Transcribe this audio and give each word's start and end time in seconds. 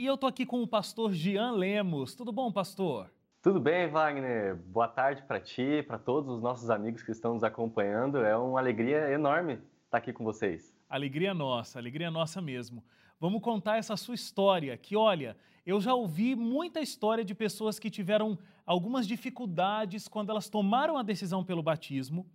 e 0.00 0.06
eu 0.06 0.16
tô 0.16 0.26
aqui 0.26 0.46
com 0.46 0.62
o 0.62 0.66
pastor 0.66 1.12
Gian 1.12 1.52
Lemos. 1.52 2.14
Tudo 2.14 2.32
bom, 2.32 2.50
pastor? 2.50 3.12
Tudo 3.42 3.60
bem, 3.60 3.86
Wagner? 3.86 4.56
Boa 4.56 4.88
tarde 4.88 5.22
para 5.24 5.38
ti, 5.38 5.84
para 5.86 5.98
todos 5.98 6.36
os 6.36 6.40
nossos 6.40 6.70
amigos 6.70 7.02
que 7.02 7.10
estão 7.10 7.34
nos 7.34 7.44
acompanhando. 7.44 8.16
É 8.16 8.34
uma 8.34 8.58
alegria 8.58 9.10
enorme 9.12 9.58
estar 9.84 9.98
aqui 9.98 10.10
com 10.10 10.24
vocês. 10.24 10.74
Alegria 10.88 11.34
nossa, 11.34 11.78
alegria 11.78 12.10
nossa 12.10 12.40
mesmo. 12.40 12.82
Vamos 13.20 13.42
contar 13.42 13.76
essa 13.76 13.94
sua 13.94 14.14
história, 14.14 14.74
que 14.78 14.96
olha, 14.96 15.36
eu 15.66 15.78
já 15.82 15.92
ouvi 15.92 16.34
muita 16.34 16.80
história 16.80 17.22
de 17.22 17.34
pessoas 17.34 17.78
que 17.78 17.90
tiveram 17.90 18.38
algumas 18.64 19.06
dificuldades 19.06 20.08
quando 20.08 20.30
elas 20.30 20.48
tomaram 20.48 20.96
a 20.96 21.02
decisão 21.02 21.44
pelo 21.44 21.62
batismo. 21.62 22.26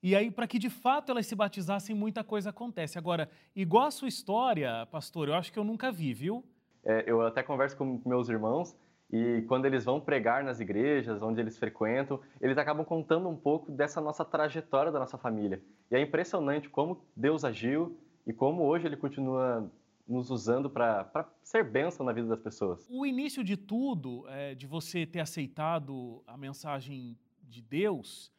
E 0.00 0.14
aí, 0.14 0.30
para 0.30 0.46
que 0.46 0.60
de 0.60 0.70
fato 0.70 1.10
elas 1.10 1.26
se 1.26 1.34
batizassem, 1.34 1.92
muita 1.92 2.22
coisa 2.22 2.50
acontece. 2.50 2.96
Agora, 2.96 3.28
igual 3.56 3.86
a 3.86 3.90
sua 3.90 4.06
história, 4.06 4.86
pastor, 4.92 5.26
eu 5.26 5.34
acho 5.34 5.52
que 5.52 5.58
eu 5.58 5.64
nunca 5.64 5.90
vi, 5.90 6.14
viu? 6.14 6.44
É, 6.84 7.04
eu 7.06 7.20
até 7.22 7.42
converso 7.42 7.76
com 7.76 8.00
meus 8.06 8.28
irmãos 8.28 8.76
e 9.12 9.42
quando 9.48 9.66
eles 9.66 9.84
vão 9.84 10.00
pregar 10.00 10.44
nas 10.44 10.60
igrejas, 10.60 11.20
onde 11.20 11.40
eles 11.40 11.58
frequentam, 11.58 12.20
eles 12.40 12.56
acabam 12.56 12.84
contando 12.84 13.28
um 13.28 13.36
pouco 13.36 13.70
dessa 13.72 14.00
nossa 14.00 14.24
trajetória 14.24 14.92
da 14.92 15.00
nossa 15.00 15.18
família. 15.18 15.60
E 15.90 15.96
é 15.96 16.00
impressionante 16.00 16.68
como 16.68 17.02
Deus 17.16 17.44
agiu 17.44 17.98
e 18.26 18.32
como 18.32 18.62
hoje 18.62 18.86
Ele 18.86 18.96
continua 18.96 19.68
nos 20.06 20.30
usando 20.30 20.70
para 20.70 21.28
ser 21.42 21.64
bênção 21.64 22.04
na 22.04 22.12
vida 22.12 22.28
das 22.28 22.40
pessoas. 22.40 22.86
O 22.90 23.04
início 23.04 23.42
de 23.44 23.56
tudo, 23.56 24.24
é, 24.28 24.54
de 24.54 24.66
você 24.66 25.06
ter 25.06 25.20
aceitado 25.20 26.22
a 26.26 26.36
mensagem 26.36 27.16
de 27.42 27.62
Deus, 27.62 28.32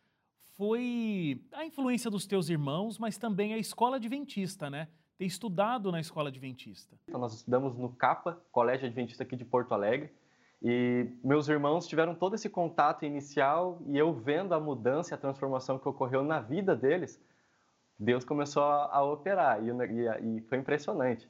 foi 0.58 1.42
a 1.52 1.66
influência 1.66 2.10
dos 2.10 2.26
teus 2.26 2.50
irmãos, 2.50 2.98
mas 2.98 3.18
também 3.18 3.54
a 3.54 3.58
escola 3.58 3.96
adventista, 3.98 4.70
né? 4.70 4.88
Ter 5.22 5.28
estudado 5.28 5.92
na 5.92 6.00
escola 6.00 6.30
adventista. 6.30 6.98
Então, 7.08 7.22
nós 7.22 7.36
estudamos 7.36 7.78
no 7.78 7.90
CAPA, 7.90 8.42
Colégio 8.52 8.88
Adventista 8.88 9.22
aqui 9.22 9.36
de 9.36 9.46
Porto 9.46 9.72
Alegre, 9.72 10.12
e 10.64 11.12
meus 11.24 11.48
irmãos 11.48 11.86
tiveram 11.86 12.16
todo 12.16 12.34
esse 12.34 12.50
contato 12.50 13.06
inicial 13.06 13.80
e 13.86 14.00
eu 14.00 14.12
vendo 14.12 14.56
a 14.56 14.60
mudança 14.60 15.14
e 15.14 15.16
a 15.16 15.20
transformação 15.20 15.78
que 15.78 15.88
ocorreu 15.88 16.24
na 16.24 16.40
vida 16.40 16.76
deles, 16.76 17.24
Deus 18.00 18.26
começou 18.26 18.64
a, 18.64 19.04
operar 19.04 19.64
e, 19.64 19.70
e, 19.70 20.38
e 20.38 20.42
foi 20.42 20.58
impressionante. 20.58 21.30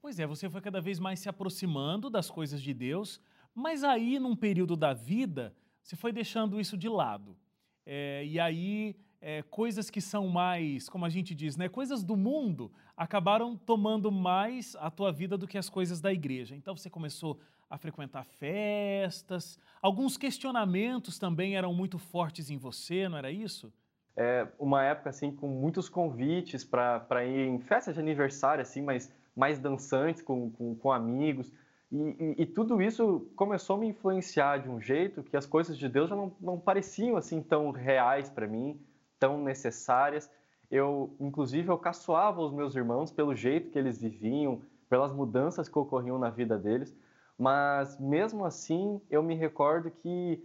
Pois 0.00 0.18
é, 0.18 0.26
você 0.26 0.48
foi 0.48 0.62
cada 0.62 0.80
vez 0.80 0.98
mais 0.98 1.20
se 1.20 1.28
aproximando 1.28 2.08
das 2.08 2.30
coisas 2.30 2.62
de 2.62 2.72
Deus, 2.72 3.20
mas 3.54 3.84
aí, 3.84 4.18
num 4.18 4.34
período 4.34 4.74
da 4.74 4.94
vida, 4.94 5.54
você 5.82 5.94
foi 5.94 6.10
deixando 6.10 6.58
isso 6.58 6.74
de 6.74 6.88
lado. 6.88 7.36
É, 7.84 8.24
e 8.24 8.40
aí, 8.40 8.96
é, 9.20 9.42
coisas 9.42 9.90
que 9.90 10.00
são 10.00 10.28
mais, 10.28 10.88
como 10.88 11.04
a 11.04 11.08
gente 11.08 11.34
diz, 11.34 11.56
né, 11.56 11.68
coisas 11.68 12.02
do 12.02 12.16
mundo, 12.16 12.70
acabaram 12.96 13.56
tomando 13.56 14.10
mais 14.10 14.76
a 14.80 14.90
tua 14.90 15.12
vida 15.12 15.36
do 15.36 15.46
que 15.46 15.58
as 15.58 15.68
coisas 15.68 16.00
da 16.00 16.12
igreja. 16.12 16.54
Então, 16.54 16.76
você 16.76 16.88
começou 16.88 17.38
a 17.70 17.76
frequentar 17.76 18.24
festas. 18.24 19.58
Alguns 19.82 20.16
questionamentos 20.16 21.18
também 21.18 21.56
eram 21.56 21.74
muito 21.74 21.98
fortes 21.98 22.50
em 22.50 22.56
você, 22.56 23.08
não 23.08 23.18
era 23.18 23.30
isso? 23.30 23.72
É 24.16 24.48
uma 24.58 24.82
época 24.82 25.10
assim 25.10 25.30
com 25.30 25.46
muitos 25.46 25.88
convites 25.88 26.64
para 26.64 27.24
ir 27.24 27.46
em 27.46 27.60
festas 27.60 27.94
de 27.94 28.00
aniversário 28.00 28.62
assim, 28.62 28.82
mas 28.82 29.12
mais 29.36 29.58
dançantes 29.60 30.22
com, 30.22 30.50
com, 30.50 30.74
com 30.74 30.90
amigos. 30.90 31.52
E, 31.90 31.96
e, 31.96 32.42
e, 32.42 32.46
tudo 32.46 32.82
isso 32.82 33.30
começou 33.36 33.76
a 33.76 33.78
me 33.78 33.86
influenciar 33.86 34.58
de 34.58 34.68
um 34.68 34.80
jeito 34.80 35.22
que 35.22 35.36
as 35.36 35.46
coisas 35.46 35.78
de 35.78 35.88
Deus 35.88 36.10
já 36.10 36.16
não, 36.16 36.32
não 36.40 36.58
pareciam 36.58 37.16
assim 37.16 37.40
tão 37.40 37.70
reais 37.70 38.28
para 38.28 38.46
mim, 38.46 38.78
tão 39.18 39.42
necessárias. 39.42 40.30
Eu, 40.70 41.16
inclusive, 41.18 41.68
eu 41.68 41.78
caçoava 41.78 42.40
os 42.40 42.52
meus 42.52 42.74
irmãos 42.74 43.10
pelo 43.10 43.34
jeito 43.34 43.70
que 43.70 43.78
eles 43.78 44.00
viviam, 44.00 44.62
pelas 44.88 45.12
mudanças 45.12 45.68
que 45.68 45.78
ocorriam 45.78 46.18
na 46.18 46.30
vida 46.30 46.58
deles. 46.58 46.94
Mas 47.38 47.98
mesmo 47.98 48.44
assim, 48.44 49.00
eu 49.08 49.22
me 49.22 49.34
recordo 49.34 49.90
que 49.90 50.42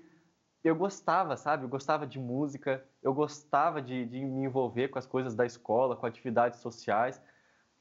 eu 0.64 0.76
gostava, 0.76 1.36
sabe? 1.36 1.64
Eu 1.64 1.70
gostava 1.70 2.08
de 2.08 2.20
música, 2.20 2.84
eu 3.02 3.14
gostava 3.14 3.82
de, 3.82 4.06
de 4.06 4.24
me 4.24 4.46
envolver 4.46 4.88
com 4.88 4.98
as 4.98 5.06
coisas 5.06 5.36
da 5.36 5.46
escola, 5.46 5.96
com 5.96 6.06
atividades 6.06 6.60
sociais. 6.60 7.22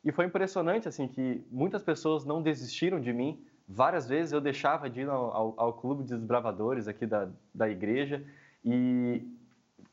E 0.04 0.10
foi 0.10 0.24
impressionante, 0.24 0.88
assim, 0.88 1.06
que 1.06 1.46
muitas 1.50 1.82
pessoas 1.82 2.24
não 2.24 2.42
desistiram 2.42 3.00
de 3.00 3.12
mim. 3.12 3.44
Várias 3.68 4.08
vezes 4.08 4.32
eu 4.32 4.40
deixava 4.40 4.90
de 4.90 5.02
ir 5.02 5.08
ao, 5.08 5.32
ao, 5.32 5.54
ao 5.56 5.72
clube 5.74 6.02
de 6.02 6.16
desbravadores 6.16 6.88
aqui 6.88 7.06
da, 7.06 7.28
da 7.54 7.68
igreja 7.68 8.24
e 8.64 9.24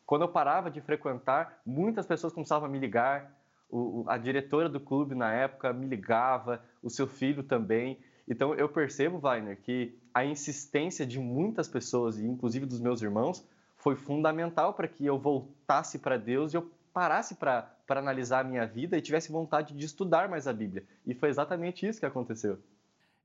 quando 0.09 0.23
eu 0.23 0.27
parava 0.27 0.71
de 0.71 0.81
frequentar, 0.81 1.61
muitas 1.63 2.03
pessoas 2.07 2.33
começavam 2.33 2.67
a 2.67 2.71
me 2.71 2.79
ligar. 2.79 3.31
O, 3.69 4.03
a 4.07 4.17
diretora 4.17 4.67
do 4.67 4.79
clube 4.79 5.13
na 5.13 5.31
época 5.31 5.71
me 5.71 5.85
ligava, 5.85 6.63
o 6.81 6.89
seu 6.89 7.05
filho 7.05 7.43
também. 7.43 7.99
Então 8.27 8.55
eu 8.55 8.67
percebo, 8.67 9.19
Weiner, 9.23 9.61
que 9.61 9.95
a 10.11 10.25
insistência 10.25 11.05
de 11.05 11.19
muitas 11.19 11.67
pessoas, 11.67 12.17
e 12.17 12.25
inclusive 12.25 12.65
dos 12.65 12.79
meus 12.79 13.03
irmãos, 13.03 13.47
foi 13.75 13.95
fundamental 13.95 14.73
para 14.73 14.87
que 14.87 15.05
eu 15.05 15.19
voltasse 15.19 15.99
para 15.99 16.17
Deus 16.17 16.55
e 16.55 16.57
eu 16.57 16.67
parasse 16.91 17.35
para 17.35 17.71
analisar 17.87 18.39
a 18.39 18.43
minha 18.43 18.65
vida 18.65 18.97
e 18.97 19.01
tivesse 19.03 19.31
vontade 19.31 19.75
de 19.75 19.85
estudar 19.85 20.27
mais 20.27 20.47
a 20.47 20.53
Bíblia. 20.53 20.83
E 21.05 21.13
foi 21.13 21.29
exatamente 21.29 21.87
isso 21.87 21.99
que 21.99 22.05
aconteceu. 22.07 22.57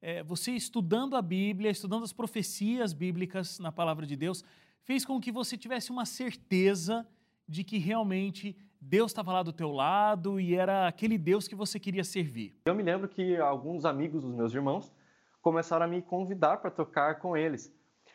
É, 0.03 0.23
você 0.23 0.51
estudando 0.51 1.17
a 1.17 1.23
Bíblia, 1.23 1.71
estudando 1.71 2.05
as 2.05 2.13
profecias 2.13 2.93
bíblicas 2.93 3.59
na 3.59 3.73
palavra 3.73 4.05
de 4.05 4.17
Deus, 4.17 4.45
fez 4.85 5.05
com 5.05 5.21
que 5.21 5.33
você 5.33 5.57
tivesse 5.57 5.91
uma 5.91 6.07
certeza 6.07 7.07
de 7.49 7.65
que 7.65 7.79
realmente 7.79 8.57
Deus 8.81 9.11
estava 9.11 9.33
lá 9.33 9.43
do 9.43 9.53
teu 9.53 9.71
lado 9.71 10.39
e 10.39 10.55
era 10.55 10.87
aquele 10.87 11.19
Deus 11.19 11.49
que 11.49 11.55
você 11.55 11.81
queria 11.81 12.05
servir. 12.05 12.55
Eu 12.67 12.75
me 12.75 12.83
lembro 12.83 13.09
que 13.09 13.37
alguns 13.37 13.85
amigos 13.85 14.23
dos 14.23 14.35
meus 14.35 14.55
irmãos 14.55 14.93
começaram 15.41 15.87
a 15.87 15.89
me 15.89 16.03
convidar 16.03 16.59
para 16.59 16.71
tocar 16.71 17.19
com 17.19 17.37
eles. 17.37 17.73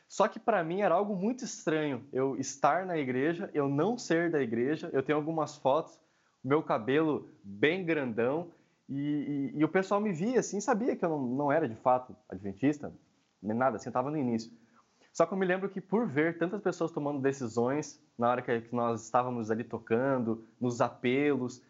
Só 0.07 0.27
que 0.27 0.39
para 0.39 0.63
mim 0.63 0.81
era 0.81 0.95
algo 0.95 1.15
muito 1.15 1.43
estranho 1.43 2.03
eu 2.11 2.35
estar 2.37 2.85
na 2.85 2.97
igreja, 2.97 3.49
eu 3.53 3.67
não 3.67 3.97
ser 3.97 4.31
da 4.31 4.41
igreja. 4.41 4.89
Eu 4.91 5.03
tenho 5.03 5.17
algumas 5.17 5.55
fotos, 5.57 5.99
meu 6.43 6.63
cabelo 6.63 7.29
bem 7.43 7.85
grandão, 7.85 8.51
e, 8.87 9.51
e, 9.53 9.59
e 9.59 9.63
o 9.63 9.69
pessoal 9.69 10.01
me 10.01 10.11
via 10.11 10.39
assim, 10.39 10.59
sabia 10.59 10.95
que 10.95 11.05
eu 11.05 11.09
não, 11.09 11.21
não 11.21 11.51
era 11.51 11.69
de 11.69 11.75
fato 11.75 12.15
adventista, 12.27 12.91
nem 13.41 13.55
nada, 13.55 13.75
assim, 13.75 13.87
eu 13.87 13.91
estava 13.91 14.09
no 14.09 14.17
início. 14.17 14.51
Só 15.19 15.25
que 15.25 15.33
eu 15.33 15.37
me 15.37 15.45
lembro 15.45 15.67
que 15.67 15.81
por 15.81 16.07
ver 16.07 16.37
tantas 16.37 16.61
pessoas 16.61 16.93
tomando 16.93 17.19
decisões 17.19 18.01
na 18.17 18.29
hora 18.29 18.41
que 18.41 18.73
nós 18.73 19.03
estávamos 19.03 19.51
ali 19.51 19.65
tocando, 19.65 20.45
nos 20.61 20.79
apelos, 20.79 21.61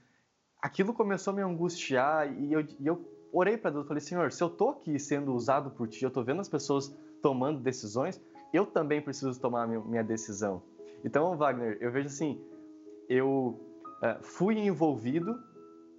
aquilo 0.61 0.93
começou 0.93 1.33
a 1.33 1.35
me 1.35 1.41
angustiar 1.41 2.31
e 2.31 2.53
eu, 2.53 2.61
e 2.61 2.85
eu 2.85 3.03
orei 3.33 3.57
para 3.57 3.71
Deus, 3.71 3.87
falei, 3.87 4.01
Senhor, 4.01 4.31
se 4.31 4.43
eu 4.43 4.51
tô 4.51 4.69
aqui 4.69 4.99
sendo 4.99 5.33
usado 5.33 5.71
por 5.71 5.87
Ti, 5.87 6.03
eu 6.03 6.11
tô 6.11 6.21
vendo 6.21 6.41
as 6.41 6.47
pessoas 6.47 6.95
tomando 7.23 7.59
decisões, 7.59 8.21
eu 8.53 8.67
também 8.67 9.01
preciso 9.01 9.41
tomar 9.41 9.63
a 9.63 9.67
minha 9.67 10.03
decisão. 10.03 10.61
Então, 11.03 11.35
Wagner, 11.35 11.75
eu 11.81 11.91
vejo 11.91 12.05
assim, 12.05 12.39
eu 13.09 13.59
uh, 14.03 14.21
fui 14.21 14.59
envolvido 14.59 15.35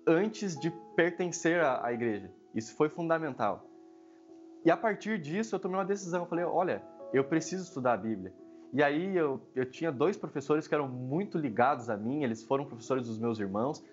antes 0.06 0.56
de 0.56 0.70
pertencer 0.94 1.60
à, 1.60 1.84
à 1.84 1.92
igreja. 1.92 2.30
Isso 2.54 2.76
foi 2.76 2.88
fundamental. 2.88 3.66
E 4.64 4.70
a 4.70 4.76
partir 4.76 5.18
disso, 5.18 5.56
eu 5.56 5.58
tomei 5.58 5.78
uma 5.78 5.84
decisão. 5.84 6.22
Eu 6.22 6.28
falei, 6.28 6.44
olha, 6.44 6.80
eu 7.12 7.24
preciso 7.24 7.64
estudar 7.64 7.94
a 7.94 7.96
Bíblia. 7.96 8.32
E 8.72 8.82
aí 8.82 9.16
eu, 9.16 9.40
eu 9.54 9.68
tinha 9.68 9.90
dois 9.90 10.16
professores 10.16 10.68
que 10.68 10.74
eram 10.74 10.88
muito 10.88 11.36
ligados 11.36 11.90
a 11.90 11.96
mim, 11.96 12.22
eles 12.22 12.42
foram 12.42 12.64
professores 12.64 13.06
dos 13.06 13.18
meus 13.18 13.38
irmãos. 13.40 13.84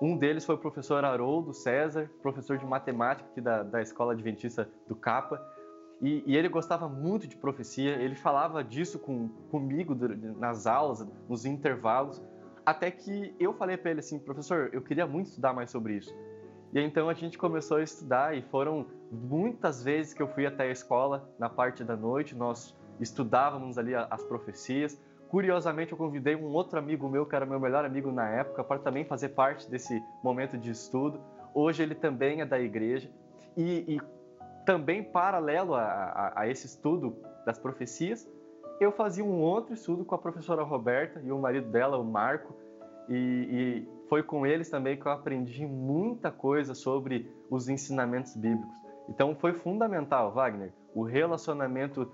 Um 0.00 0.16
deles 0.16 0.44
foi 0.44 0.54
o 0.54 0.58
professor 0.58 1.04
Haroldo 1.04 1.52
César, 1.52 2.10
professor 2.22 2.56
de 2.56 2.64
matemática 2.64 3.28
aqui 3.28 3.40
da, 3.40 3.62
da 3.62 3.82
Escola 3.82 4.12
Adventista 4.12 4.68
do 4.88 4.94
Capa. 4.94 5.44
E, 6.00 6.22
e, 6.26 6.36
ele 6.36 6.48
gostava 6.48 6.88
muito 6.88 7.26
de 7.26 7.36
profecia, 7.36 7.96
ele 7.96 8.14
falava 8.14 8.64
disso 8.64 8.98
com, 8.98 9.28
comigo 9.50 9.94
nas 10.38 10.66
aulas, 10.66 11.06
nos 11.28 11.44
intervalos, 11.44 12.22
até 12.64 12.90
que 12.90 13.34
eu 13.38 13.52
falei 13.52 13.76
para 13.76 13.90
ele 13.90 14.00
assim, 14.00 14.18
professor, 14.18 14.70
eu 14.72 14.80
queria 14.80 15.06
muito 15.06 15.26
estudar 15.26 15.52
mais 15.52 15.70
sobre 15.70 15.98
isso. 15.98 16.14
E 16.72 16.80
então 16.80 17.08
a 17.08 17.14
gente 17.14 17.36
começou 17.36 17.78
a 17.78 17.82
estudar 17.82 18.36
e 18.36 18.42
foram 18.42 18.86
muitas 19.10 19.82
vezes 19.82 20.14
que 20.14 20.22
eu 20.22 20.28
fui 20.28 20.46
até 20.46 20.64
a 20.64 20.70
escola 20.70 21.28
na 21.38 21.48
parte 21.48 21.82
da 21.82 21.96
noite, 21.96 22.34
nós 22.34 22.76
estudávamos 23.00 23.76
ali 23.76 23.94
as 23.94 24.22
profecias. 24.24 25.00
Curiosamente, 25.28 25.92
eu 25.92 25.98
convidei 25.98 26.36
um 26.36 26.52
outro 26.52 26.78
amigo 26.78 27.08
meu, 27.08 27.26
que 27.26 27.34
era 27.34 27.46
meu 27.46 27.58
melhor 27.58 27.84
amigo 27.84 28.10
na 28.12 28.28
época, 28.28 28.62
para 28.62 28.78
também 28.78 29.04
fazer 29.04 29.30
parte 29.30 29.68
desse 29.70 30.00
momento 30.22 30.58
de 30.58 30.70
estudo. 30.70 31.20
Hoje 31.54 31.82
ele 31.82 31.94
também 31.94 32.40
é 32.40 32.46
da 32.46 32.60
igreja 32.60 33.10
e, 33.56 33.96
e 33.96 34.00
também 34.64 35.02
paralelo 35.02 35.74
a, 35.74 35.82
a, 35.82 36.40
a 36.42 36.48
esse 36.48 36.66
estudo 36.66 37.16
das 37.44 37.58
profecias, 37.58 38.28
eu 38.80 38.90
fazia 38.92 39.24
um 39.24 39.40
outro 39.40 39.74
estudo 39.74 40.04
com 40.04 40.14
a 40.14 40.18
professora 40.18 40.62
Roberta 40.62 41.20
e 41.22 41.30
o 41.30 41.38
marido 41.38 41.68
dela, 41.68 41.98
o 41.98 42.04
Marco, 42.04 42.56
e, 43.08 43.14
e 43.14 43.88
foi 44.10 44.24
com 44.24 44.44
eles 44.44 44.68
também 44.68 44.98
que 44.98 45.06
eu 45.06 45.12
aprendi 45.12 45.64
muita 45.64 46.32
coisa 46.32 46.74
sobre 46.74 47.30
os 47.48 47.68
ensinamentos 47.68 48.34
bíblicos. 48.34 48.74
Então 49.08 49.36
foi 49.36 49.52
fundamental, 49.54 50.34
Wagner, 50.34 50.72
o 50.92 51.04
relacionamento 51.04 52.10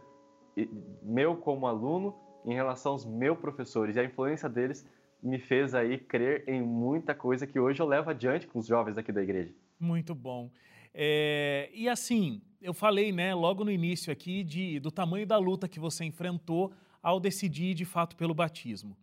meu 1.02 1.36
como 1.36 1.66
aluno 1.66 2.14
em 2.44 2.52
relação 2.52 2.92
aos 2.92 3.06
meus 3.06 3.38
professores 3.38 3.96
e 3.96 4.00
a 4.00 4.04
influência 4.04 4.46
deles 4.46 4.86
me 5.22 5.38
fez 5.38 5.74
aí 5.74 5.96
crer 5.96 6.44
em 6.46 6.60
muita 6.60 7.14
coisa 7.14 7.46
que 7.46 7.58
hoje 7.58 7.80
eu 7.80 7.86
levo 7.86 8.10
adiante 8.10 8.46
com 8.46 8.58
os 8.58 8.66
jovens 8.66 8.98
aqui 8.98 9.10
da 9.10 9.22
igreja. 9.22 9.54
Muito 9.80 10.14
bom. 10.14 10.50
É, 10.92 11.70
e 11.72 11.88
assim, 11.88 12.42
eu 12.60 12.74
falei, 12.74 13.10
né, 13.10 13.34
logo 13.34 13.64
no 13.64 13.70
início 13.70 14.12
aqui, 14.12 14.44
de, 14.44 14.78
do 14.80 14.90
tamanho 14.90 15.26
da 15.26 15.38
luta 15.38 15.66
que 15.66 15.80
você 15.80 16.04
enfrentou 16.04 16.74
ao 17.02 17.18
decidir 17.18 17.72
de 17.74 17.86
fato 17.86 18.16
pelo 18.16 18.34
batismo. 18.34 18.96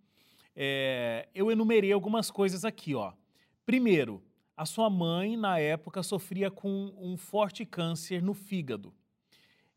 É, 0.55 1.27
eu 1.33 1.51
enumerei 1.51 1.91
algumas 1.91 2.29
coisas 2.29 2.63
aqui, 2.63 2.93
ó. 2.93 3.13
Primeiro, 3.65 4.21
a 4.55 4.65
sua 4.65 4.89
mãe, 4.89 5.35
na 5.35 5.57
época, 5.57 6.03
sofria 6.03 6.51
com 6.51 6.93
um 6.97 7.17
forte 7.17 7.65
câncer 7.65 8.21
no 8.21 8.33
fígado. 8.33 8.93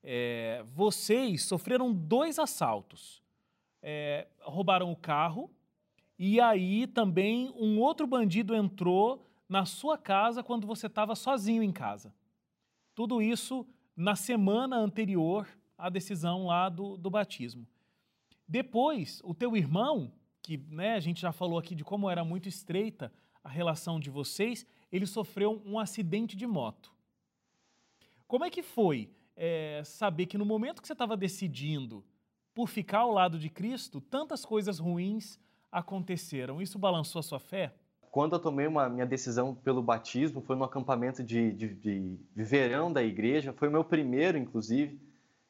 É, 0.02 0.62
vocês 0.75 1.44
sofreram 1.44 1.93
dois 1.93 2.38
assaltos. 2.38 3.23
É, 3.82 4.26
roubaram 4.40 4.90
o 4.90 4.96
carro 4.96 5.50
e 6.19 6.40
aí 6.40 6.87
também 6.87 7.52
um 7.56 7.79
outro 7.79 8.06
bandido 8.06 8.55
entrou 8.55 9.25
na 9.49 9.64
sua 9.64 9.99
casa 9.99 10.43
quando 10.43 10.67
você 10.67 10.87
estava 10.87 11.14
sozinho 11.14 11.62
em 11.62 11.72
casa. 11.72 12.12
Tudo 12.94 13.20
isso 13.20 13.67
na 13.94 14.17
semana 14.17 14.76
anterior 14.76 15.46
à 15.76 15.88
decisão 15.88 16.46
lá 16.46 16.69
do, 16.69 16.96
do 16.96 17.11
batismo. 17.11 17.67
Depois, 18.49 19.20
o 19.25 19.34
teu 19.34 19.56
irmão, 19.56 20.12
que 20.46 20.56
né, 20.70 20.94
a 20.94 21.00
gente 21.00 21.20
já 21.20 21.32
falou 21.32 21.58
aqui 21.58 21.75
de 21.75 21.82
como 21.82 22.08
era 22.08 22.25
muito 22.25 22.48
estreita 22.48 23.12
a 23.43 23.48
relação 23.48 23.98
de 23.98 24.10
vocês, 24.10 24.64
ele 24.93 25.04
sofreu 25.04 25.60
um 25.66 25.76
acidente 25.76 26.37
de 26.37 26.46
moto. 26.46 26.93
Como 28.28 28.44
é 28.44 28.50
que 28.50 28.62
foi 28.62 29.10
é, 29.34 29.82
saber 29.84 30.26
que 30.26 30.38
no 30.38 30.44
momento 30.44 30.81
que 30.81 30.87
você 30.87 30.93
estava 30.93 31.16
decidindo 31.16 32.04
por 32.54 32.69
ficar 32.69 33.00
ao 33.00 33.10
lado 33.10 33.40
de 33.40 33.50
Cristo, 33.50 34.00
tantas 34.00 34.44
coisas 34.44 34.78
ruins 34.78 35.37
aconteceram? 35.70 36.62
Isso 36.62 36.78
balançou 36.78 37.19
a 37.19 37.25
sua 37.25 37.40
fé? 37.40 37.75
Quando 38.12 38.37
eu 38.37 38.38
tomei 38.38 38.69
uma 38.69 38.88
minha 38.88 39.04
decisão 39.04 39.52
pelo 39.52 39.82
batismo, 39.82 40.40
foi 40.40 40.54
no 40.54 40.62
acampamento 40.62 41.25
de, 41.25 41.50
de, 41.50 41.75
de, 41.75 42.16
de 42.16 42.44
verão 42.44 42.93
da 42.93 43.02
igreja, 43.02 43.52
foi 43.52 43.66
o 43.66 43.72
meu 43.72 43.82
primeiro, 43.82 44.38
inclusive. 44.38 45.00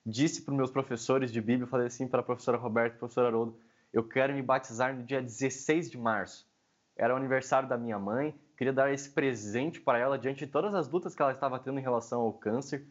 Disse 0.07 0.41
para 0.41 0.53
os 0.53 0.57
meus 0.57 0.71
professores 0.71 1.31
de 1.31 1.41
Bíblia, 1.43 1.67
falei 1.67 1.87
assim 1.87 2.09
para 2.09 2.21
a 2.21 2.25
professora 2.25 2.57
Roberta 2.57 2.97
e 2.97 2.99
professor 2.99 3.27
Haroldo, 3.27 3.59
eu 3.97 4.05
quero 4.05 4.35
me 4.35 4.43
batizar 4.43 4.95
no 4.95 5.03
dia 5.03 5.23
16 5.23 5.91
de 5.91 5.97
março. 5.97 6.47
Era 6.95 7.15
o 7.15 7.17
aniversário 7.17 7.67
da 7.67 7.79
minha 7.79 7.99
mãe, 7.99 8.39
queria 8.55 8.71
dar 8.71 8.93
esse 8.93 9.09
presente 9.09 9.81
para 9.81 9.99
ela 9.99 10.19
diante 10.19 10.45
de 10.45 10.53
todas 10.53 10.75
as 10.75 10.87
lutas 10.87 11.15
que 11.15 11.23
ela 11.23 11.33
estava 11.33 11.59
tendo 11.59 11.79
em 11.79 11.83
relação 11.83 12.21
ao 12.21 12.33
câncer. 12.35 12.85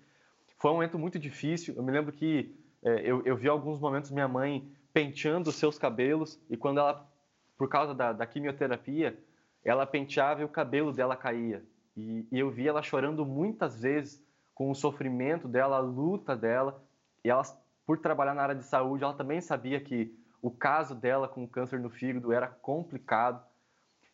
Foi 0.57 0.71
um 0.71 0.73
momento 0.73 0.97
muito 0.97 1.19
difícil. 1.19 1.75
Eu 1.75 1.83
me 1.83 1.91
lembro 1.91 2.11
que 2.11 2.55
é, 2.83 3.01
eu, 3.01 3.21
eu, 3.23 3.37
vi 3.37 3.47
alguns 3.47 3.79
momentos 3.79 4.09
minha 4.09 4.27
mãe 4.27 4.67
penteando 4.91 5.51
os 5.51 5.57
seus 5.57 5.77
cabelos 5.77 6.39
e 6.49 6.57
quando 6.57 6.79
ela, 6.79 7.07
por 7.55 7.69
causa 7.69 7.93
da, 7.93 8.11
da 8.11 8.25
quimioterapia, 8.25 9.15
ela 9.63 9.85
penteava 9.85 10.41
e 10.41 10.43
o 10.43 10.49
cabelo 10.49 10.91
dela 10.91 11.15
caía. 11.15 11.63
E, 11.95 12.27
e 12.31 12.39
eu 12.39 12.49
vi 12.49 12.67
ela 12.67 12.81
chorando 12.81 13.23
muitas 13.23 13.79
vezes 13.79 14.19
com 14.55 14.71
o 14.71 14.75
sofrimento 14.75 15.47
dela, 15.47 15.77
a 15.77 15.81
luta 15.81 16.35
dela. 16.35 16.83
E 17.23 17.29
ela, 17.29 17.43
por 17.85 17.99
trabalhar 17.99 18.33
na 18.33 18.41
área 18.41 18.55
de 18.55 18.65
saúde, 18.65 19.03
ela 19.03 19.13
também 19.13 19.39
sabia 19.39 19.79
que 19.79 20.24
o 20.45 20.51
caso 20.51 20.93
dela 20.93 21.27
com 21.27 21.47
câncer 21.47 21.79
no 21.79 21.89
fígado 21.89 22.31
era 22.31 22.47
complicado. 22.47 23.43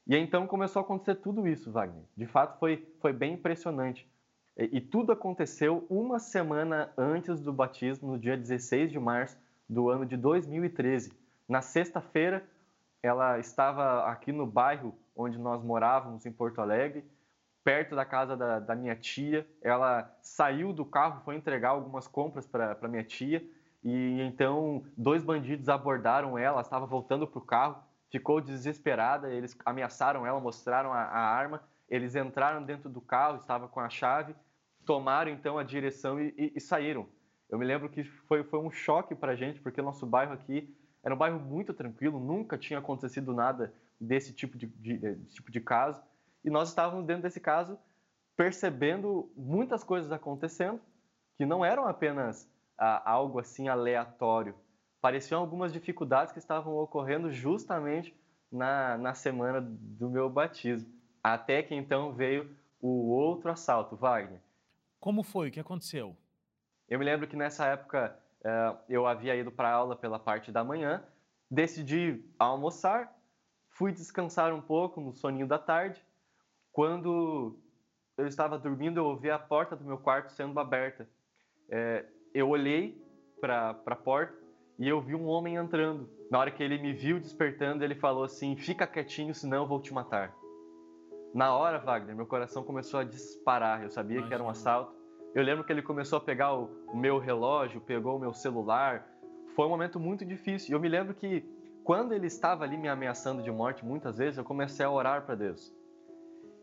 E 0.08 0.16
então 0.16 0.48
começou 0.48 0.80
a 0.80 0.84
acontecer 0.84 1.16
tudo 1.16 1.46
isso, 1.46 1.70
Wagner. 1.70 2.06
De 2.16 2.26
fato, 2.26 2.58
foi, 2.58 2.88
foi 3.02 3.12
bem 3.12 3.34
impressionante. 3.34 4.10
E, 4.58 4.78
e 4.78 4.80
tudo 4.80 5.12
aconteceu 5.12 5.86
uma 5.90 6.20
semana 6.20 6.90
antes 6.98 7.42
do 7.42 7.52
batismo, 7.52 8.14
no 8.14 8.18
dia 8.18 8.38
16 8.38 8.94
de 8.94 8.98
março 8.98 9.38
do 9.68 9.90
ano 9.90 10.06
de 10.06 10.16
2013. 10.16 11.12
Na 11.50 11.62
sexta-feira, 11.62 12.42
ela 13.04 13.38
estava 13.38 14.06
aqui 14.06 14.32
no 14.32 14.48
bairro 14.48 14.96
onde 15.14 15.38
nós 15.38 15.62
morávamos, 15.62 16.26
em 16.26 16.32
Porto 16.32 16.62
Alegre, 16.62 17.04
perto 17.62 17.94
da 17.94 18.06
casa 18.06 18.38
da, 18.38 18.58
da 18.58 18.74
minha 18.74 18.96
tia. 18.96 19.46
Ela 19.62 20.10
saiu 20.22 20.72
do 20.72 20.86
carro, 20.86 21.20
foi 21.26 21.36
entregar 21.36 21.72
algumas 21.72 22.08
compras 22.08 22.48
para 22.48 22.88
minha 22.88 23.04
tia 23.04 23.46
e 23.84 24.22
então 24.22 24.84
dois 24.96 25.24
bandidos 25.24 25.70
abordaram 25.70 26.38
ela, 26.38 26.62
estava 26.62 26.86
voltando 26.86 27.28
para 27.28 27.40
o 27.40 27.46
carro, 27.46 27.84
ficou 28.12 28.42
desesperada, 28.42 29.32
eles 29.32 29.58
ameaçaram 29.66 30.26
ela, 30.26 30.40
mostraram 30.40 30.94
a, 30.94 31.02
a, 31.02 31.20
arma, 31.20 31.64
eles 31.90 32.16
entraram 32.16 32.64
dentro 32.64 32.90
do 32.90 33.02
carro, 33.02 33.38
estava 33.38 33.68
com 33.68 33.80
a 33.80 33.90
chave, 33.90 34.36
tomaram 34.86 35.32
então 35.32 35.58
a 35.58 35.64
direção 35.64 36.20
e, 36.20 36.34
e, 36.38 36.54
e 36.56 36.62
saíram. 36.62 37.08
Eu 37.50 37.58
me 37.58 37.66
lembro 37.66 37.90
que 37.90 38.04
foi, 38.04 38.44
foi 38.44 38.60
um 38.60 38.72
choque 38.72 39.16
para 39.16 39.34
a 39.34 39.36
gente, 39.36 39.60
porque 39.60 39.82
o 39.82 39.84
nosso 39.84 40.06
bairro 40.06 40.34
aqui 40.34 40.76
era 41.04 41.14
um 41.16 41.18
bairro 41.18 41.40
muito 41.40 41.74
tranquilo, 41.74 42.20
nunca 42.20 42.58
tinha 42.58 42.80
acontecido 42.80 43.34
nada 43.34 43.74
desse 44.00 44.34
tipo 44.34 44.58
de, 44.58 44.68
de, 44.68 44.98
desse 44.98 45.36
tipo 45.36 45.52
de 45.52 45.60
caso, 45.60 46.02
e 46.44 46.50
nós 46.50 46.70
estávamos 46.70 47.06
dentro 47.06 47.24
desse 47.24 47.40
caso 47.40 47.78
percebendo 48.36 49.32
muitas 49.36 49.84
coisas 49.84 50.12
acontecendo 50.12 50.82
que 51.36 51.46
não 51.46 51.64
eram 51.64 51.88
apenas 51.88 52.50
algo 52.78 53.40
assim 53.40 53.68
aleatório. 53.68 54.56
Pareciam 55.00 55.42
algumas 55.42 55.74
dificuldades 55.74 56.32
que 56.32 56.40
estavam 56.40 56.76
ocorrendo 56.78 57.32
justamente 57.32 58.16
na, 58.52 58.98
na 58.98 59.14
semana 59.14 59.60
do 59.62 60.10
meu 60.10 60.30
batismo. 60.30 60.92
Até 61.24 61.64
que 61.64 61.74
então 61.74 62.14
veio 62.14 62.56
o 62.80 63.10
outro 63.10 63.52
assalto, 63.52 63.96
Wagner. 63.96 64.40
Como 65.00 65.24
foi? 65.24 65.50
O 65.50 65.52
que 65.52 65.60
aconteceu? 65.60 66.16
Eu 66.88 67.00
me 67.00 67.06
lembro 67.06 67.28
que 67.28 67.36
nessa 67.36 67.66
época 67.66 68.18
uh, 68.42 68.78
eu 68.90 69.08
havia 69.08 69.36
ido 69.36 69.52
para 69.52 69.72
aula 69.72 69.96
pela 69.96 70.20
parte 70.20 70.52
da 70.52 70.64
manhã, 70.64 71.04
decidi 71.50 72.24
almoçar, 72.38 73.16
fui 73.70 73.92
descansar 73.92 74.54
um 74.54 74.62
pouco 74.62 75.00
no 75.00 75.14
soninho 75.14 75.48
da 75.48 75.58
tarde. 75.58 76.04
Quando 76.72 77.60
eu 78.18 78.28
estava 78.28 78.58
dormindo, 78.60 79.00
eu 79.00 79.06
ouvi 79.06 79.30
a 79.30 79.40
porta 79.40 79.76
do 79.76 79.84
meu 79.84 79.98
quarto 79.98 80.32
sendo 80.32 80.60
aberta. 80.60 81.10
É, 81.70 82.06
eu 82.34 82.50
olhei 82.50 83.00
para 83.40 83.82
a 83.86 83.96
porta 83.96 84.38
e 84.80 84.88
eu 84.88 85.02
vi 85.02 85.16
um 85.16 85.28
homem 85.28 85.56
entrando. 85.56 86.10
Na 86.30 86.40
hora 86.40 86.52
que 86.52 86.64
ele 86.64 86.78
me 86.78 86.94
viu 86.94 87.20
despertando, 87.20 87.84
ele 87.84 87.96
falou 87.96 88.24
assim: 88.24 88.56
Fica 88.56 88.88
quietinho, 88.88 89.34
senão 89.34 89.64
eu 89.64 89.68
vou 89.68 89.82
te 89.82 89.94
matar. 89.94 90.34
Na 91.34 91.56
hora, 91.56 91.80
Wagner, 91.80 92.16
meu 92.16 92.26
coração 92.26 92.64
começou 92.64 93.00
a 93.00 93.04
disparar. 93.04 93.84
Eu 93.84 93.90
sabia 93.90 94.18
Imagina. 94.18 94.28
que 94.28 94.34
era 94.34 94.44
um 94.44 94.50
assalto. 94.50 94.94
Eu 95.34 95.44
lembro 95.44 95.64
que 95.64 95.72
ele 95.72 95.82
começou 95.82 96.18
a 96.18 96.22
pegar 96.22 96.54
o, 96.54 96.70
o 96.92 96.98
meu 96.98 97.18
relógio, 97.18 97.80
pegou 97.80 98.18
o 98.18 98.20
meu 98.20 98.34
celular. 98.34 99.08
Foi 99.56 99.66
um 99.66 99.70
momento 99.70 100.00
muito 100.00 100.26
difícil. 100.26 100.72
E 100.72 100.74
eu 100.74 100.80
me 100.80 100.90
lembro 100.90 101.14
que 101.14 101.46
quando 101.84 102.14
ele 102.14 102.28
estava 102.28 102.64
ali 102.64 102.78
me 102.78 102.90
ameaçando 102.90 103.42
de 103.42 103.52
morte, 103.52 103.86
muitas 103.86 104.18
vezes 104.18 104.38
eu 104.38 104.44
comecei 104.44 104.86
a 104.86 104.92
orar 104.92 105.26
para 105.26 105.36
Deus. 105.36 105.74